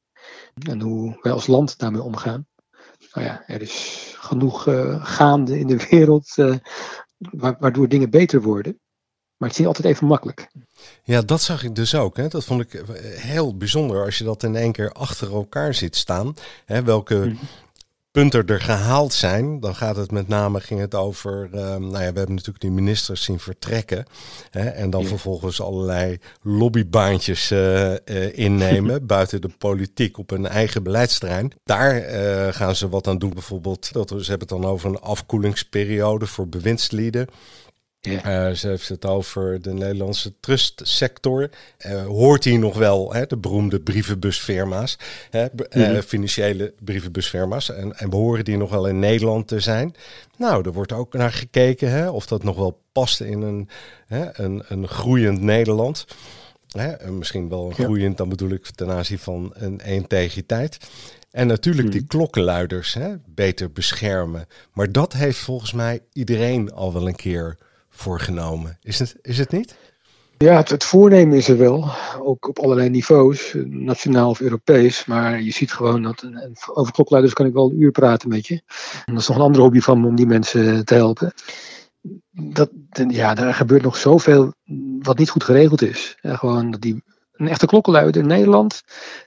En 0.69 0.81
hoe 0.81 1.19
wij 1.23 1.33
als 1.33 1.47
land 1.47 1.79
daarmee 1.79 2.03
omgaan. 2.03 2.47
Nou 3.13 3.27
ja, 3.27 3.43
er 3.47 3.63
is 3.63 4.15
genoeg 4.19 4.67
eh, 4.67 5.05
gaande 5.05 5.59
in 5.59 5.67
de 5.67 5.87
wereld 5.91 6.33
eh, 6.37 6.55
waardoor 7.59 7.89
dingen 7.89 8.11
beter 8.11 8.43
worden. 8.43 8.81
Maar 9.37 9.49
het 9.49 9.59
is 9.59 9.65
niet 9.65 9.77
altijd 9.77 9.95
even 9.95 10.07
makkelijk. 10.07 10.49
Ja, 11.05 11.23
dat 11.23 11.43
zag 11.43 11.63
ik 11.65 11.75
dus 11.75 11.95
ook. 11.95 12.17
Hè. 12.17 12.29
Dat 12.29 12.45
vond 12.45 12.61
ik 12.61 12.75
eh, 12.75 12.85
heel 13.21 13.57
bijzonder 13.57 14.05
als 14.05 14.19
je 14.19 14.25
dat 14.25 14.43
in 14.43 14.57
één 14.57 14.73
keer 14.73 14.93
achter 14.93 15.33
elkaar 15.33 15.75
ziet 15.75 15.97
staan. 15.97 16.35
Hè, 16.65 16.83
welke 16.83 17.15
Mhm. 17.15 17.37
Punten 18.17 18.47
er 18.47 18.61
gehaald 18.61 19.13
zijn. 19.13 19.61
Dan 19.61 19.75
gaat 19.75 19.97
het 19.97 20.11
met 20.11 20.29
name 20.29 20.61
ging 20.61 20.81
het 20.81 20.95
over. 20.95 21.49
ehm, 21.53 21.81
nou 21.81 21.93
ja, 22.05 22.13
we 22.13 22.19
hebben 22.19 22.35
natuurlijk 22.35 22.61
die 22.61 22.71
ministers 22.71 23.23
zien 23.25 23.39
vertrekken. 23.39 24.05
Hè, 24.51 24.69
en 24.69 24.91
dan 24.91 25.03
Ja. 25.03 25.09
vervolgens 25.09 25.61
allerlei 25.61 26.19
lobbybaantjes 26.43 27.51
eh, 27.51 27.93
eh, 27.95 28.39
innemen. 28.39 29.07
buiten 29.17 29.41
de 29.41 29.51
politiek 29.59 30.19
op 30.19 30.31
hun 30.31 30.47
eigen 30.47 30.83
beleidsterrein. 30.83 31.53
Daar 31.65 31.97
eh, 31.97 32.53
gaan 32.55 32.77
ze 32.77 32.89
wat 32.89 33.07
aan 33.07 33.19
doen. 33.19 33.33
Bijvoorbeeld, 33.33 33.93
dat, 33.93 34.09
ze 34.09 34.15
hebben 34.31 34.49
het 34.49 34.63
dan 34.63 34.65
over 34.65 34.89
een 34.91 35.01
afkoelingsperiode 35.01 36.27
voor 36.27 36.49
bewindslieden. 36.49 37.27
Yeah. 38.07 38.55
ze 38.55 38.69
heeft 38.69 38.89
het 38.89 39.05
over 39.05 39.63
de 39.63 39.73
Nederlandse 39.73 40.33
trustsector. 40.41 41.51
Uh, 41.87 42.07
hoort 42.07 42.45
hier 42.45 42.59
nog 42.59 42.77
wel 42.77 43.13
hè, 43.13 43.27
de 43.27 43.37
beroemde 43.37 43.81
brievenbusfirma's, 43.81 44.99
hè, 45.31 45.47
mm 45.71 46.03
financiële 46.03 46.75
brievenbusfirma's. 46.81 47.71
En, 47.71 47.99
en 47.99 48.11
behoren 48.11 48.45
die 48.45 48.57
nog 48.57 48.71
wel 48.71 48.89
in 48.89 48.99
Nederland 48.99 49.49
te 49.49 49.61
zijn? 49.61 49.95
Nou, 50.37 50.65
er 50.65 50.73
wordt 50.73 50.93
ook 50.93 51.13
naar 51.13 51.33
gekeken 51.33 51.91
hè, 51.91 52.09
of 52.09 52.27
dat 52.27 52.43
nog 52.43 52.57
wel 52.57 52.81
past 52.93 53.21
in 53.21 53.43
een, 53.43 53.69
hè, 54.07 54.41
een, 54.41 54.63
een 54.69 54.89
groeiend 54.89 55.41
Nederland. 55.41 56.07
Hè, 56.71 57.11
misschien 57.11 57.49
wel 57.49 57.67
een 57.67 57.75
groeiend, 57.75 58.17
dan 58.17 58.29
bedoel 58.29 58.51
ik 58.51 58.67
ten 58.67 58.91
aanzien 58.91 59.19
van 59.19 59.51
een 59.55 59.79
integriteit. 59.79 60.79
En 61.31 61.47
natuurlijk 61.47 61.91
die 61.91 62.01
hmm. 62.01 62.09
klokkenluiders 62.09 62.95
hè, 62.95 63.15
beter 63.27 63.73
beschermen. 63.73 64.47
Maar 64.73 64.93
dat 64.93 65.13
heeft 65.13 65.39
volgens 65.39 65.73
mij 65.73 66.01
iedereen 66.13 66.73
al 66.73 66.93
wel 66.93 67.09
een 67.09 67.17
keer 67.17 67.57
voorgenomen. 67.97 68.79
Is 68.83 68.99
het, 68.99 69.17
is 69.23 69.39
het 69.39 69.53
niet? 69.53 69.77
Ja, 70.39 70.63
het, 70.67 70.85
voornemen 70.85 71.37
is 71.37 71.49
er 71.49 71.59
wel. 71.59 71.91
Ook 72.19 72.49
op 72.49 72.59
allerlei 72.59 72.89
niveaus, 72.89 73.55
nationaal 73.67 74.31
of 74.31 74.41
Europees. 74.41 75.05
Maar 75.05 75.43
je 75.43 75.53
ziet 75.53 75.73
gewoon 75.73 76.03
dat. 76.03 76.29
Over 76.75 76.93
klokluiders 76.93 77.35
kan 77.35 77.47
ik 77.47 77.53
wel 77.53 77.71
een 77.71 77.81
uur 77.81 77.91
praten 77.91 78.29
met 78.29 78.47
je. 78.47 78.63
En 79.05 79.13
dat 79.13 79.23
is 79.23 79.29
nog 79.29 79.37
een 79.37 79.43
andere 79.43 79.63
hobby 79.63 79.81
van 79.81 80.01
me 80.01 80.07
om 80.07 80.17
die 80.17 80.27
mensen 80.27 80.85
te 80.85 80.95
helpen. 80.95 81.33
Dat, 82.31 82.71
ja, 83.09 83.37
er 83.37 83.55
gebeurt 83.55 83.83
nog 83.83 83.97
zoveel 83.97 84.55
wat 84.99 85.19
niet 85.19 85.31
goed 85.31 85.45
geregeld 85.45 85.83
is. 85.83 86.17
Ja, 86.21 86.37
gewoon 86.37 86.71
dat 86.71 86.81
die 86.81 87.03
een 87.37 87.49
echte 87.49 87.67
klokkenluider 87.67 88.23
in 88.23 88.29
Nederland, 88.29 88.83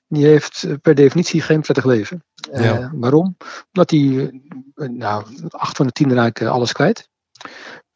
die 0.08 0.26
heeft 0.26 0.64
eh, 0.64 0.74
per 0.82 0.96
definitie 0.96 1.42
geen 1.42 1.62
prettig 1.62 1.86
leven. 1.86 2.24
Uh, 2.54 2.90
waarom? 2.94 3.38
Omdat 3.74 3.90
hij, 3.92 4.00
uh, 4.00 4.90
nou, 4.90 5.26
acht 5.50 5.78
van 5.78 5.86
de 5.86 5.92
tien 5.92 6.14
raken 6.14 6.52
alles 6.52 6.72
kwijt. 6.72 7.10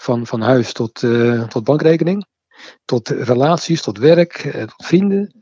Van, 0.03 0.27
van 0.27 0.41
huis 0.41 0.73
tot, 0.73 1.03
tot 1.49 1.63
bankrekening, 1.63 2.25
tot 2.85 3.09
relaties, 3.09 3.81
tot 3.81 3.97
werk, 3.97 4.31
tot 4.67 4.85
vrienden. 4.85 5.35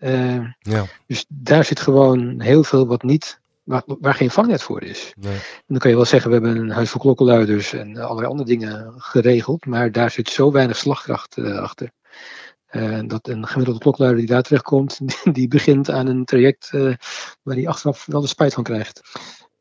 Ja. 0.60 0.86
Dus 1.08 1.26
daar 1.28 1.66
zit 1.66 1.80
gewoon 1.80 2.40
heel 2.40 2.64
veel 2.64 2.88
wat 2.88 3.04
niet, 3.04 3.40
waar, 3.64 3.84
waar 3.86 4.14
geen 4.14 4.32
vangnet 4.32 4.62
voor 4.62 4.84
is. 4.84 5.14
Nee. 5.20 5.34
En 5.34 5.64
dan 5.68 5.78
kan 5.78 5.90
je 5.90 5.96
wel 5.96 6.06
zeggen, 6.06 6.30
we 6.30 6.36
hebben 6.36 6.58
een 6.58 6.70
huis 6.70 6.90
voor 6.90 7.02
klokkenluiders 7.02 7.74
en 7.74 7.98
allerlei 7.98 8.28
andere 8.28 8.50
dingen 8.50 8.94
geregeld, 8.98 9.66
maar 9.66 9.92
daar 9.92 10.12
zit 10.12 10.30
zo 10.30 10.52
weinig 10.52 10.78
slagkracht 10.78 11.38
achter. 11.40 11.92
Uh, 12.72 13.00
dat 13.06 13.28
een 13.28 13.48
gemiddelde 13.48 13.80
klokluider 13.80 14.20
die 14.20 14.30
daar 14.30 14.42
terechtkomt, 14.42 15.00
die 15.36 15.48
begint 15.48 15.90
aan 15.90 16.08
een 16.08 16.26
traject 16.26 16.70
uh, 16.74 16.94
waar 17.42 17.56
hij 17.56 17.68
achteraf 17.68 18.06
wel 18.06 18.22
de 18.22 18.28
spijt 18.28 18.54
van 18.54 18.64
krijgt. 18.64 19.02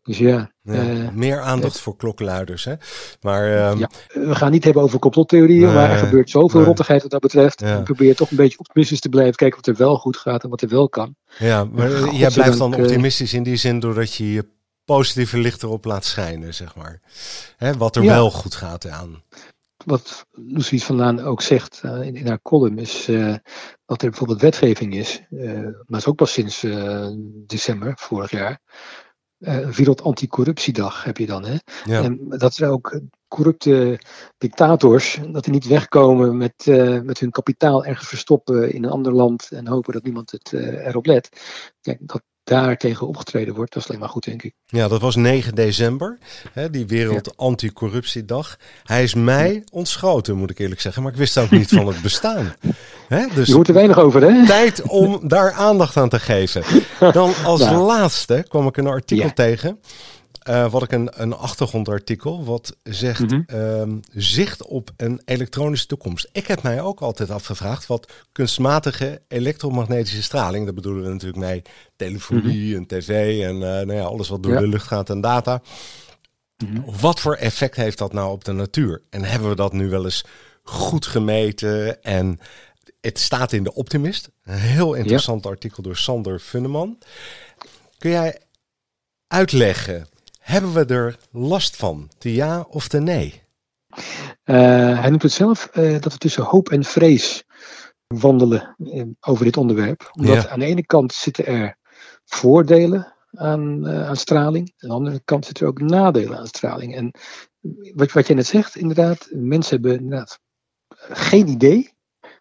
Dus 0.02 0.18
ja. 0.18 0.50
Uh, 0.62 1.08
meer 1.08 1.40
aandacht 1.40 1.80
voor 1.80 1.96
klokluiders, 1.96 2.64
hè? 2.64 2.74
Maar, 3.20 3.56
ehm, 3.56 3.78
ja, 3.78 3.90
we 4.12 4.34
gaan 4.34 4.50
niet 4.50 4.64
hebben 4.64 4.82
over 4.82 4.98
complottheorieën, 4.98 5.72
maar 5.72 5.90
er 5.90 5.98
gebeurt 5.98 6.30
zoveel 6.30 6.58
nee. 6.58 6.68
rottigheid 6.68 7.02
wat 7.02 7.10
dat 7.10 7.20
betreft. 7.20 7.60
Ja. 7.60 7.80
probeer 7.80 8.16
toch 8.16 8.30
een 8.30 8.36
beetje 8.36 8.58
optimistisch 8.58 9.00
te 9.00 9.08
blijven, 9.08 9.34
kijken 9.34 9.56
wat 9.56 9.66
er 9.66 9.76
wel 9.76 9.96
goed 9.96 10.16
gaat 10.16 10.42
en 10.42 10.50
wat 10.50 10.62
er 10.62 10.68
wel 10.68 10.88
kan. 10.88 11.16
Ja, 11.38 11.64
maar 11.64 12.14
jij 12.14 12.30
blijft 12.30 12.58
dan 12.58 12.74
optimistisch 12.74 13.34
in 13.34 13.42
die 13.42 13.56
zin 13.56 13.80
doordat 13.80 14.14
je 14.14 14.32
je 14.32 14.48
positieve 14.84 15.38
licht 15.38 15.62
erop 15.62 15.84
laat 15.84 16.04
schijnen, 16.04 16.54
zeg 16.54 16.74
maar. 16.76 17.00
Hè, 17.56 17.76
wat 17.76 17.96
er 17.96 18.02
wel 18.02 18.30
goed 18.30 18.54
gaat 18.54 18.88
aan 18.88 19.22
wat 19.84 20.26
Lucie 20.30 20.82
van 20.82 20.96
Laan 20.96 21.20
ook 21.20 21.42
zegt 21.42 21.82
uh, 21.84 22.02
in, 22.02 22.16
in, 22.16 22.26
haar 22.26 22.42
column 22.42 22.78
is 22.78 23.08
uh, 23.08 23.34
dat 23.86 24.02
er 24.02 24.08
bijvoorbeeld 24.08 24.40
wetgeving 24.40 24.94
is, 24.94 25.22
uh, 25.30 25.68
maar 25.86 25.98
is 25.98 26.06
ook 26.06 26.16
pas 26.16 26.32
sinds 26.32 26.66
december 27.46 27.92
vorig 27.96 28.30
jaar. 28.30 28.60
Wereld 29.76 30.02
Anticorruptiedag 30.02 31.04
heb 31.04 31.16
je 31.16 31.26
dan. 31.26 31.44
Hè? 31.44 31.56
Ja. 31.84 32.02
En 32.02 32.28
dat 32.28 32.56
er 32.56 32.70
ook 32.70 33.00
corrupte 33.28 34.00
dictators, 34.38 35.20
dat 35.30 35.44
die 35.44 35.52
niet 35.52 35.66
wegkomen 35.66 36.36
met, 36.36 36.66
met 37.04 37.18
hun 37.18 37.30
kapitaal 37.30 37.84
ergens 37.84 38.08
verstoppen 38.08 38.72
in 38.72 38.84
een 38.84 38.90
ander 38.90 39.12
land 39.12 39.50
en 39.50 39.66
hopen 39.66 39.92
dat 39.92 40.02
niemand 40.02 40.30
het 40.30 40.52
erop 40.52 41.06
let. 41.06 41.28
Kijk, 41.80 41.98
dat, 42.00 42.22
daar 42.50 42.76
tegen 42.76 43.06
opgetreden 43.06 43.54
wordt, 43.54 43.72
dat 43.72 43.82
is 43.82 43.88
alleen 43.88 44.00
maar 44.00 44.08
goed, 44.08 44.24
denk 44.24 44.42
ik. 44.42 44.54
Ja, 44.66 44.88
dat 44.88 45.00
was 45.00 45.16
9 45.16 45.54
december, 45.54 46.18
hè, 46.52 46.70
die 46.70 46.86
Wereld 46.86 47.36
Anticorruptiedag. 47.36 48.56
Hij 48.84 49.02
is 49.02 49.14
mij 49.14 49.64
ontschoten, 49.72 50.36
moet 50.36 50.50
ik 50.50 50.58
eerlijk 50.58 50.80
zeggen, 50.80 51.02
maar 51.02 51.12
ik 51.12 51.18
wist 51.18 51.38
ook 51.38 51.50
niet 51.50 51.68
van 51.68 51.86
het 51.86 52.02
bestaan. 52.02 52.54
Hè, 53.08 53.26
dus 53.34 53.48
Je 53.48 53.54
hoort 53.54 53.68
er 53.68 53.74
weinig 53.74 53.98
over, 53.98 54.22
hè? 54.22 54.46
Tijd 54.46 54.82
om 54.82 55.20
daar 55.28 55.52
aandacht 55.52 55.96
aan 55.96 56.08
te 56.08 56.18
geven. 56.18 56.62
Dan 57.12 57.32
als 57.44 57.60
nou. 57.60 57.86
laatste 57.86 58.44
kwam 58.48 58.66
ik 58.66 58.76
een 58.76 58.86
artikel 58.86 59.32
tegen 59.32 59.80
uh, 60.50 60.70
wat 60.70 60.82
ik 60.82 60.92
een, 60.92 61.10
een 61.22 61.32
achtergrondartikel 61.32 62.44
wat 62.44 62.76
zegt 62.82 63.30
mhm. 63.30 63.42
ehm, 63.46 63.98
zicht 64.12 64.62
op 64.62 64.90
een 64.96 65.20
elektronische 65.24 65.86
toekomst. 65.86 66.28
Ik 66.32 66.46
heb 66.46 66.62
mij 66.62 66.82
ook 66.82 67.00
altijd 67.00 67.30
afgevraagd 67.30 67.86
wat 67.86 68.12
kunstmatige 68.32 69.22
elektromagnetische 69.28 70.22
straling, 70.22 70.64
daar 70.64 70.74
bedoelen 70.74 71.02
we 71.02 71.08
natuurlijk 71.08 71.42
mee 71.44 71.62
telefonie 71.96 72.68
mhm. 72.68 72.76
en 72.76 72.86
tv 72.86 73.42
en 73.42 73.54
uh, 73.54 73.60
nou 73.60 73.92
ja, 73.92 74.02
alles 74.02 74.28
wat 74.28 74.42
door 74.42 74.56
de 74.56 74.68
lucht 74.68 74.86
gaat 74.86 75.10
en 75.10 75.20
data. 75.20 75.62
Mhm. 76.56 76.80
Wat 77.00 77.20
voor 77.20 77.34
effect 77.34 77.76
heeft 77.76 77.98
dat 77.98 78.12
nou 78.12 78.30
op 78.30 78.44
de 78.44 78.52
natuur? 78.52 79.02
En 79.10 79.24
hebben 79.24 79.48
we 79.48 79.56
dat 79.56 79.72
nu 79.72 79.88
wel 79.88 80.04
eens 80.04 80.24
goed 80.62 81.06
gemeten? 81.06 82.02
En 82.02 82.38
het 83.00 83.18
staat 83.18 83.52
in 83.52 83.62
de 83.62 83.74
Optimist, 83.74 84.30
een 84.42 84.58
heel 84.58 84.94
interessant 84.94 85.46
artikel 85.46 85.82
door 85.82 85.96
Sander 85.96 86.38
Funneman. 86.38 86.98
Kun 87.98 88.10
jij 88.10 88.38
uitleggen 89.26 90.06
hebben 90.40 90.72
we 90.72 90.84
er 90.84 91.16
last 91.30 91.76
van? 91.76 92.10
De 92.18 92.32
ja 92.32 92.66
of 92.68 92.88
de 92.88 93.00
nee? 93.00 93.42
Uh, 94.44 95.00
hij 95.00 95.10
noemt 95.10 95.22
het 95.22 95.32
zelf 95.32 95.68
uh, 95.72 96.00
dat 96.00 96.12
we 96.12 96.18
tussen 96.18 96.42
hoop 96.42 96.68
en 96.68 96.84
vrees 96.84 97.44
wandelen 98.06 98.74
uh, 98.78 99.04
over 99.20 99.44
dit 99.44 99.56
onderwerp. 99.56 100.10
Omdat 100.12 100.48
aan 100.48 100.58
de 100.58 100.64
ene 100.64 100.86
kant 100.86 101.12
zitten 101.12 101.46
er 101.46 101.76
voordelen 102.24 103.14
aan, 103.30 103.88
aan 103.88 104.16
straling. 104.16 104.72
Aan 104.78 104.88
de 104.88 104.94
andere 104.94 105.20
kant 105.24 105.44
zitten 105.44 105.64
er 105.64 105.70
ook 105.70 105.80
nadelen 105.80 106.38
aan 106.38 106.46
straling. 106.46 106.96
En 106.96 107.10
wat, 107.94 108.12
wat 108.12 108.26
je 108.26 108.34
net 108.34 108.46
zegt, 108.46 108.76
inderdaad, 108.76 109.28
mensen 109.30 109.72
hebben 109.74 109.98
inderdaad 109.98 110.38
geen 111.08 111.48
idee 111.48 111.92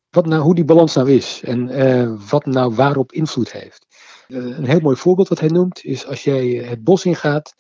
wat 0.09 0.25
nou, 0.25 0.41
hoe 0.41 0.55
die 0.55 0.65
balans 0.65 0.95
nou 0.95 1.11
is. 1.11 1.41
En 1.43 2.27
wat 2.29 2.45
nou 2.45 2.75
waarop 2.75 3.11
invloed 3.11 3.51
heeft. 3.51 3.85
een 4.27 4.65
heel 4.65 4.79
mooi 4.79 4.95
voorbeeld 4.95 5.27
wat 5.27 5.39
hij 5.39 5.49
noemt 5.49 5.83
is 5.83 6.05
als 6.05 6.23
jij 6.23 6.47
het 6.47 6.83
bos 6.83 7.05
ingaat 7.05 7.55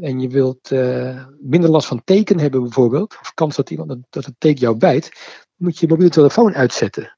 en 0.00 0.20
je 0.20 0.28
wilt 0.28 0.70
uh, 0.70 1.24
minder 1.40 1.70
last 1.70 1.86
van 1.86 2.02
teken 2.04 2.38
hebben 2.38 2.62
bijvoorbeeld, 2.62 3.16
of 3.20 3.34
kans 3.34 3.56
dat, 3.56 3.70
iemand, 3.70 3.96
dat 4.10 4.24
het 4.24 4.34
teken 4.38 4.60
jou 4.60 4.76
bijt, 4.76 5.10
moet 5.56 5.74
je 5.74 5.86
je 5.86 5.92
mobiele 5.92 6.12
telefoon 6.12 6.54
uitzetten. 6.54 7.16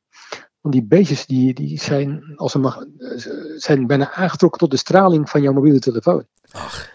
Want 0.61 0.75
die 0.75 0.85
beestjes 0.85 1.27
die, 1.27 1.55
die 1.55 1.81
zijn, 1.81 2.33
als 2.37 2.55
mag, 2.55 2.85
eh, 2.99 3.19
zijn 3.57 3.87
bijna 3.87 4.13
aangetrokken 4.13 4.61
tot 4.61 4.71
de 4.71 4.77
straling 4.77 5.31
van 5.31 5.43
jouw 5.43 5.53
mobiele 5.53 5.79
telefoon. 5.79 6.27
Ach. 6.51 6.91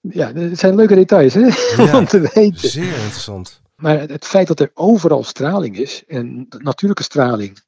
Ja, 0.00 0.32
het 0.32 0.58
zijn 0.58 0.74
leuke 0.74 0.94
details 0.94 1.34
hè? 1.34 1.48
Ja, 1.82 1.96
om 1.98 2.06
te 2.06 2.20
weten. 2.34 2.68
Zeer 2.68 2.94
interessant. 2.94 3.60
Maar 3.76 4.00
het 4.00 4.24
feit 4.24 4.46
dat 4.46 4.60
er 4.60 4.70
overal 4.74 5.24
straling 5.24 5.76
is, 5.78 6.04
en 6.06 6.46
natuurlijke 6.48 7.02
straling 7.02 7.58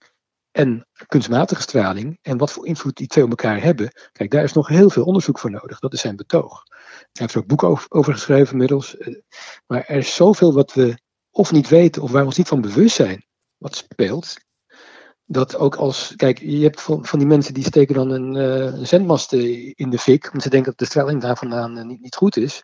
en 0.55 0.87
kunstmatige 1.07 1.63
straling, 1.63 2.19
en 2.23 2.39
wat 2.39 2.53
voor 2.53 2.67
invloed 2.67 2.97
die 2.97 3.07
twee 3.07 3.25
op 3.25 3.31
elkaar 3.31 3.63
hebben, 3.63 3.93
kijk, 4.13 4.31
daar 4.31 4.43
is 4.43 4.53
nog 4.53 4.69
heel 4.69 4.91
veel 4.91 5.05
onderzoek 5.05 5.39
voor 5.39 5.51
nodig. 5.51 5.79
Dat 5.79 5.93
is 5.93 6.01
zijn 6.01 6.17
betoog. 6.17 6.63
Hij 6.89 7.07
heeft 7.13 7.35
er 7.35 7.41
ook 7.41 7.47
boeken 7.47 7.69
over, 7.69 7.87
over 7.89 8.13
geschreven 8.13 8.53
inmiddels. 8.53 8.97
Eh, 8.97 9.15
maar 9.67 9.85
er 9.85 9.97
is 9.97 10.15
zoveel 10.15 10.53
wat 10.53 10.73
we 10.73 10.99
of 11.31 11.53
niet 11.53 11.69
weten 11.69 12.03
of 12.03 12.11
waar 12.11 12.21
we 12.21 12.27
ons 12.27 12.37
niet 12.37 12.49
van 12.49 12.61
bewust 12.61 12.97
zijn 12.97 13.27
wat 13.57 13.77
speelt. 13.77 14.37
Dat 15.25 15.57
ook 15.57 15.75
als, 15.75 16.13
kijk, 16.17 16.39
je 16.39 16.63
hebt 16.63 16.81
van, 16.81 17.07
van 17.07 17.19
die 17.19 17.29
mensen 17.29 17.55
die 17.55 17.65
steken 17.65 17.95
dan 17.95 18.11
een, 18.11 18.35
uh, 18.35 18.85
zendmast 18.85 19.33
in 19.33 19.91
de 19.91 19.99
fik, 19.99 20.27
omdat 20.27 20.43
ze 20.43 20.51
denken 20.51 20.71
dat 20.71 20.79
de 20.79 20.85
straling 20.85 21.21
daar 21.21 21.37
vandaan 21.37 21.87
niet, 21.87 22.01
niet 22.01 22.17
goed 22.17 22.37
is. 22.37 22.63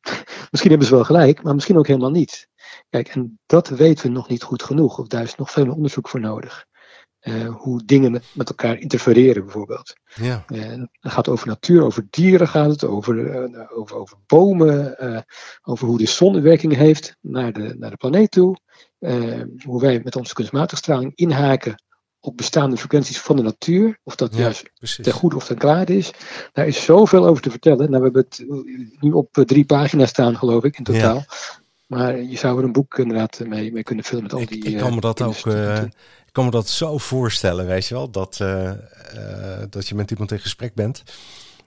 misschien 0.50 0.70
hebben 0.70 0.88
ze 0.88 0.94
wel 0.94 1.04
gelijk, 1.04 1.42
maar 1.42 1.54
misschien 1.54 1.78
ook 1.78 1.86
helemaal 1.86 2.10
niet. 2.10 2.48
Kijk, 2.88 3.08
en 3.08 3.38
dat 3.46 3.68
weten 3.68 4.06
we 4.06 4.12
nog 4.12 4.28
niet 4.28 4.42
goed 4.42 4.62
genoeg, 4.62 4.98
of 4.98 5.06
daar 5.06 5.22
is 5.22 5.34
nog 5.34 5.50
veel 5.50 5.64
meer 5.64 5.74
onderzoek 5.74 6.08
voor 6.08 6.20
nodig. 6.20 6.66
Uh, 7.28 7.54
hoe 7.54 7.84
dingen 7.84 8.22
met, 8.32 8.48
elkaar 8.48 8.78
interfereren, 8.78 9.42
bijvoorbeeld. 9.44 9.94
Ja. 10.14 10.44
Uh, 10.48 10.64
het 11.00 11.12
gaat 11.12 11.28
over 11.28 11.46
natuur, 11.46 11.82
over 11.82 12.06
dieren 12.10 12.48
gaat 12.48 12.70
het, 12.70 12.84
over, 12.84 13.16
uh, 13.16 13.78
over, 13.78 13.96
over 13.96 14.16
bomen, 14.26 14.96
over 15.62 15.86
hoe 15.86 15.98
de 15.98 16.06
zon 16.06 16.40
werking 16.40 16.74
heeft 16.74 17.16
naar 17.20 17.52
de, 17.52 17.74
naar 17.78 17.90
de 17.90 17.96
planeet 17.96 18.30
toe. 18.30 18.56
hoe 19.64 19.80
wij 19.80 20.00
met 20.04 20.16
onze 20.16 20.34
kunstmatige 20.34 20.76
straling 20.76 21.12
inhaken 21.14 21.82
op 22.20 22.36
bestaande 22.36 22.76
frequenties 22.76 23.20
van 23.20 23.36
de 23.36 23.42
natuur. 23.42 23.98
Of 24.02 24.16
dat 24.16 24.34
juist 24.34 24.70
ten 25.02 25.12
goede 25.12 25.36
of 25.36 25.46
ten 25.46 25.58
kwade 25.58 25.96
is. 25.96 26.10
Daar 26.52 26.66
is 26.66 26.84
zoveel 26.84 27.26
over 27.26 27.42
te 27.42 27.50
vertellen. 27.50 27.90
Nou, 27.90 28.02
we 28.02 28.10
hebben 28.10 28.26
het 28.28 28.44
nu 29.00 29.10
op 29.12 29.32
drie 29.32 29.64
pagina's 29.64 30.08
staan, 30.08 30.36
geloof 30.36 30.64
ik, 30.64 30.78
in 30.78 30.84
totaal. 30.84 31.14
Ja. 31.14 31.26
Maar 31.86 32.20
je 32.20 32.36
zou 32.36 32.58
er 32.58 32.64
een 32.64 32.72
boek 32.72 32.98
inderdaad 32.98 33.40
mee, 33.44 33.72
mee 33.72 33.82
kunnen 33.82 34.04
vullen 34.04 34.22
met 34.22 34.32
al 34.32 34.46
die. 34.46 34.56
Ik, 34.56 34.64
ik 34.64 34.78
kan 34.78 34.94
me 34.94 35.00
dat 35.00 35.22
ook 35.22 35.44
kan 36.36 36.44
me 36.44 36.50
dat 36.50 36.68
zo 36.68 36.98
voorstellen, 36.98 37.66
weet 37.66 37.86
je 37.86 37.94
wel, 37.94 38.10
dat, 38.10 38.38
uh, 38.42 38.70
dat 39.70 39.88
je 39.88 39.94
met 39.94 40.10
iemand 40.10 40.32
in 40.32 40.38
gesprek 40.38 40.74
bent. 40.74 41.02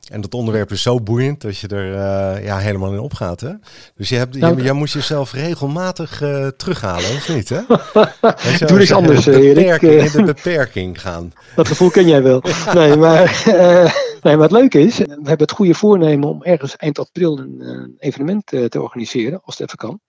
En 0.10 0.22
dat 0.22 0.34
onderwerp 0.34 0.72
is 0.72 0.82
zo 0.82 1.02
boeiend 1.02 1.42
dat 1.42 1.58
je 1.58 1.68
er 1.68 1.86
uh, 1.86 2.46
ja, 2.46 2.58
helemaal 2.58 2.94
in 2.94 3.00
opgaat. 3.00 3.40
Hè? 3.42 3.52
Dus 3.96 4.10
je 4.10 4.16
hebt, 4.16 4.38
Nou, 4.38 4.58
je, 4.58 4.64
jij 4.64 4.74
moet 4.74 4.92
jezelf 4.92 5.32
regelmatig 5.32 6.22
uh, 6.22 6.48
terughalen, 6.48 7.10
of 7.10 7.30
niet? 7.30 7.50
Hè? 7.50 7.62
Doe 8.68 8.78
niks 8.78 8.92
anders, 8.92 9.26
de 9.26 9.42
Erik. 9.42 9.56
beperking, 9.56 10.14
in 10.14 10.26
de 10.26 10.34
beperking 10.34 11.02
gaan. 11.02 11.34
Dat 11.56 11.68
gevoel 11.68 11.90
ken 11.90 12.08
jij 12.08 12.24
wel. 12.24 12.42
Nee, 12.74 12.96
maar, 12.96 13.44
uh, 13.48 13.94
nee, 14.22 14.36
maar 14.36 14.50
het 14.50 14.52
leuke 14.52 14.80
is, 14.80 14.98
we 14.98 15.06
hebben 15.06 15.48
het 15.48 15.52
goede 15.52 15.74
voornemen 15.74 16.30
om 16.30 16.44
ergens 16.44 16.76
eind 16.76 17.00
april 17.00 17.40
een, 17.40 17.56
een 17.60 17.96
evenement 18.00 18.46
te 18.46 18.82
organiseren, 18.82 19.42
als 19.44 19.58
het 19.58 19.68
even 19.68 19.78
kan. 19.78 20.00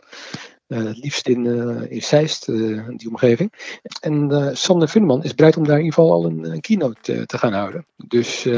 Uh, 0.70 0.84
het 0.84 0.98
liefst 0.98 1.28
in, 1.28 1.44
uh, 1.44 1.90
in 1.90 2.02
Zeist, 2.02 2.48
uh, 2.48 2.88
die 2.96 3.08
omgeving. 3.08 3.52
En 4.00 4.50
Sander 4.52 4.88
Funneman 4.88 5.24
is 5.24 5.34
bereid 5.34 5.56
om 5.56 5.66
daar 5.66 5.78
in 5.78 5.84
ieder 5.84 5.98
geval 5.98 6.12
al 6.12 6.24
een, 6.24 6.44
een 6.52 6.60
keynote 6.60 7.26
te 7.26 7.38
gaan 7.38 7.52
houden. 7.52 7.86
Dus 7.96 8.48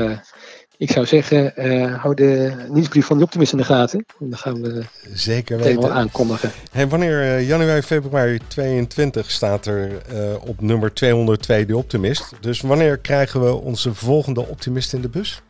ik 0.76 0.90
zou 0.90 1.06
zeggen, 1.06 1.52
hou 2.00 2.14
de 2.14 2.54
nieuwsbrief 2.68 3.06
van 3.06 3.18
de 3.18 3.24
Optimist 3.24 3.52
in 3.52 3.58
de 3.58 3.64
gaten. 3.64 4.04
En 4.20 4.30
dan 4.30 4.38
gaan 4.38 4.62
we 4.62 4.84
Zeker 5.12 5.58
weten. 5.58 5.92
aankondigen. 5.92 6.50
Hey, 6.70 6.88
wanneer 6.88 7.40
januari, 7.40 7.82
februari 7.82 8.38
22 8.48 9.30
staat 9.30 9.66
er 9.66 10.02
op 10.40 10.60
nummer 10.60 10.94
202 10.94 11.66
de 11.66 11.76
Optimist. 11.76 12.32
Dus 12.40 12.60
wanneer 12.60 12.98
krijgen 12.98 13.44
we 13.44 13.54
onze 13.54 13.94
volgende 13.94 14.46
Optimist 14.46 14.92
in 14.92 15.00
de 15.00 15.08
bus? 15.08 15.42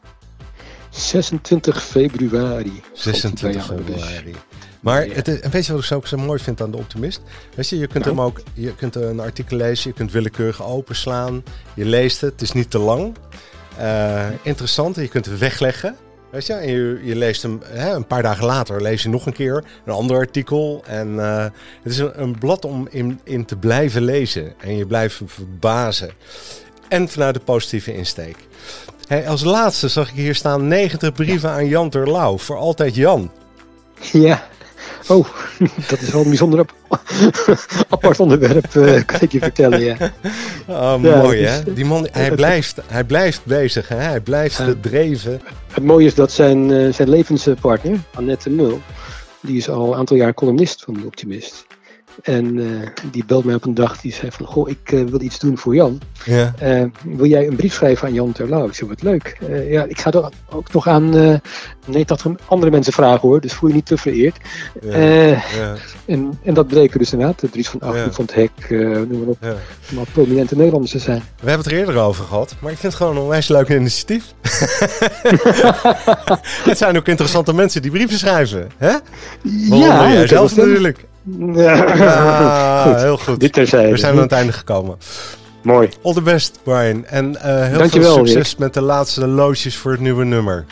26 0.91 1.85
februari. 1.85 2.83
26 2.93 3.67
februari. 3.67 4.35
Maar 4.83 5.07
het, 5.13 5.41
en 5.41 5.51
weet 5.51 5.67
je 5.67 5.73
wat 5.73 5.85
ik 5.85 5.93
ook 5.93 6.07
zo 6.07 6.17
mooi 6.17 6.43
vind 6.43 6.61
aan 6.61 6.71
de 6.71 6.77
Optimist? 6.77 7.21
Weet 7.55 7.69
je, 7.69 7.79
je 7.79 7.87
kunt 7.87 8.05
Nou. 8.05 8.17
hem 8.17 8.25
ook, 8.25 8.43
je 8.55 8.75
kunt 8.75 8.95
een 8.95 9.21
artikel 9.21 9.57
lezen, 9.57 9.91
je 9.91 9.97
kunt 9.97 10.13
willekeurig 10.13 10.65
openslaan, 10.65 11.45
je 11.75 11.85
leest 11.85 12.21
het, 12.21 12.33
het 12.33 12.43
is 12.43 12.53
niet 12.53 12.71
te 12.71 12.79
lang. 12.79 13.17
Uh, 13.81 14.27
interessant, 14.43 14.97
je 14.97 15.09
kunt 15.09 15.27
het 15.27 15.39
wegleggen. 15.39 15.97
Weet 16.31 16.47
je, 16.47 16.53
en 16.53 16.73
je, 16.73 17.01
je 17.03 17.17
leest 17.17 17.43
hem 17.43 17.61
hè, 17.65 17.95
een 17.95 18.07
paar 18.07 18.23
dagen 18.23 18.45
later, 18.45 18.83
lees 18.83 19.03
je 19.03 19.09
nog 19.09 19.27
een 19.27 19.33
keer 19.33 19.65
een 19.85 19.93
ander 19.93 20.17
artikel. 20.17 20.83
En 20.87 21.09
uh, 21.09 21.43
het 21.83 21.93
is 21.93 21.99
een, 21.99 22.23
een, 22.23 22.39
blad 22.39 22.65
om 22.65 22.87
in, 22.91 23.21
in 23.25 23.45
te 23.45 23.57
blijven 23.57 24.03
lezen. 24.03 24.55
En 24.61 24.77
je 24.77 24.87
blijft 24.87 25.21
verbazen. 25.25 26.11
En 26.89 27.09
vanuit 27.09 27.35
de 27.35 27.41
positieve 27.41 27.95
insteek. 27.95 28.37
Hey, 29.07 29.29
als 29.29 29.45
laatste 29.45 29.89
zag 29.89 30.09
ik 30.09 30.15
hier 30.15 30.35
staan 30.35 30.69
90 30.69 31.13
brieven 31.13 31.51
aan 31.51 31.69
Jan 31.69 31.91
Terlouw. 31.91 32.39
Voor 32.39 32.57
altijd 32.57 32.95
Jan. 32.95 33.31
Ja, 34.13 34.49
Oh, 35.09 35.27
dat 35.89 36.01
is 36.01 36.11
wel 36.11 36.23
een 36.23 36.29
bijzonder 36.29 36.59
ap 36.59 36.73
apart 37.89 38.21
onderwerp, 38.21 38.75
uh, 38.75 39.01
kan 39.07 39.21
ik 39.21 39.33
je 39.33 39.39
vertellen. 39.39 39.81
Ja. 39.81 39.97
Oh, 40.69 40.97
mooi 40.97 41.45
hè? 41.45 41.73
Die 41.75 41.85
man, 41.85 42.09
hij 42.13 42.31
blijft, 42.35 42.81
hij 42.87 43.05
blijft 43.05 43.45
bezig, 43.45 43.89
hè? 43.89 43.97
hij 43.97 44.21
blijft 44.21 44.57
Ja. 44.59 44.65
gedreven. 44.65 45.41
Het 45.73 45.85
mooie 45.85 46.07
is 46.07 46.15
dat 46.15 46.33
zijn, 46.33 46.69
uh, 46.71 46.93
zijn 46.93 47.09
levenspartner, 47.09 47.99
Annette 48.15 48.51
Nul, 48.51 48.81
die 49.41 49.57
is 49.57 49.69
al 49.69 49.93
een 49.93 49.99
aantal 49.99 50.17
jaar 50.17 50.35
columnist 50.35 50.83
van 50.85 50.95
de 50.95 51.05
Optimist. 51.07 51.67
En 52.23 52.57
uh, 52.57 52.87
die 53.11 53.25
belt 53.25 53.45
mij 53.45 53.55
op 53.55 53.65
een 53.65 53.75
dag, 53.75 54.01
die 54.01 54.13
zei 54.13 54.31
van, 54.31 54.47
goh, 54.47 54.69
ik 54.69 54.89
wil 54.89 55.21
iets 55.21 55.39
doen 55.39 55.59
voor 55.59 55.75
Jan. 55.75 56.01
Ja. 56.25 56.55
Uh, 56.63 56.85
wil 57.03 57.27
jij 57.27 57.47
een 57.47 57.57
brief 57.57 57.75
schrijven 57.75 58.09
aan 58.09 58.15
Jan 58.15 58.33
Terlouw? 58.33 58.67
Ik 58.67 58.75
zei, 58.75 58.91
wat 58.91 59.03
leuk. 59.03 59.39
Ja, 59.69 59.85
ik 59.85 60.01
ga 60.01 60.11
er 60.11 60.31
ook 60.51 60.73
nog 60.73 60.89
aan, 60.89 61.11
nee, 61.87 62.05
dat 62.05 62.25
andere 62.47 62.71
mensen 62.71 62.93
vragen 62.93 63.21
hoor, 63.21 63.41
dus 63.41 63.53
voel 63.53 63.69
je 63.69 63.75
niet 63.75 63.87
te 63.87 63.97
vereerd. 63.97 64.37
Ja. 64.83 64.99
ja. 64.99 65.43
En, 66.05 66.39
en 66.45 66.55
dat 66.55 66.67
bleken 66.67 66.99
dus 66.99 67.13
inderdaad, 67.13 67.41
de 67.41 67.51
Dries 67.51 67.69
van 67.69 67.81
Acht, 67.81 67.97
ja. 67.97 68.13
van 68.13 68.25
het 68.25 68.35
Hek, 68.35 68.71
noem 69.09 69.19
maar 69.19 69.29
op, 69.29 69.39
ja. 69.41 69.55
maar 69.95 70.05
prominente 70.13 70.55
Nederlanders 70.55 70.93
te 70.93 70.99
zijn. 70.99 71.19
We 71.19 71.49
hebben 71.49 71.65
het 71.65 71.67
er 71.67 71.79
eerder 71.79 71.97
over 71.97 72.25
gehad, 72.25 72.55
maar 72.61 72.73
ik 72.73 72.79
vind 72.79 72.93
het 72.93 73.03
gewoon 73.03 73.17
een 73.17 73.23
onwijs 73.23 73.49
leuk 73.49 73.69
initiatief. 73.69 74.25
het 76.71 76.79
zijn 76.79 76.97
ook 76.97 77.09
interessante 77.09 77.55
mensen 77.55 77.83
die 77.83 77.91
brieven 77.91 78.19
schrijven, 78.19 78.71
hè? 78.77 78.97
Ja, 79.43 80.13
jij 80.13 80.27
zelf 80.27 80.57
natuurlijk. 80.57 81.05
Ja, 81.55 81.75
ah, 82.85 82.97
heel 83.01 83.19
goed. 83.19 83.41
Dit 83.41 83.53
terzijde. 83.53 83.91
We 83.91 83.97
zijn 83.97 84.15
aan 84.15 84.21
het 84.23 84.33
einde 84.33 84.53
gekomen. 84.53 84.97
Mooi. 85.63 85.89
All 86.03 86.13
the 86.15 86.23
best, 86.23 86.59
Brian. 86.63 87.05
En 87.07 87.31
uh, 87.31 87.41
heel 87.43 87.79
Dankjewel, 87.79 88.15
veel 88.15 88.27
succes 88.27 88.49
Rick. 88.49 88.59
met 88.59 88.75
de 88.75 88.81
laatste 88.83 89.27
loodjes 89.27 89.77
voor 89.77 89.91
het 89.91 90.01
nieuwe 90.01 90.25
nummer. 90.25 90.65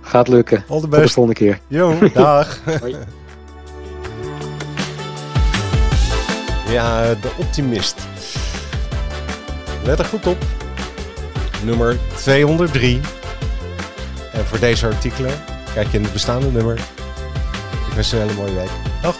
Gaat 0.00 0.28
lukken. 0.28 0.64
All 0.68 0.80
the 0.80 0.82
Tot 0.82 0.90
best. 0.90 1.02
de 1.06 1.08
volgende 1.12 1.38
keer. 1.38 1.58
Jo, 1.66 1.94
dag. 2.14 2.58
Hoi. 2.80 2.96
ja, 6.68 7.02
de 7.14 7.30
optimist. 7.36 7.96
Let 9.84 9.98
er 9.98 10.04
goed 10.04 10.26
op. 10.26 10.36
Nummer 11.64 11.96
203. 12.14 13.00
En 14.32 14.44
voor 14.46 14.58
deze 14.58 14.86
artikelen 14.86 15.32
kijk 15.74 15.86
je 15.90 15.96
in 15.96 16.02
het 16.04 16.12
bestaande 16.12 16.50
nummer. 16.52 16.74
Ik 17.88 17.92
wens 17.94 18.10
je 18.10 18.16
een 18.16 18.22
hele 18.22 18.34
mooie 18.40 18.54
week. 18.54 18.70
Dag. 19.02 19.16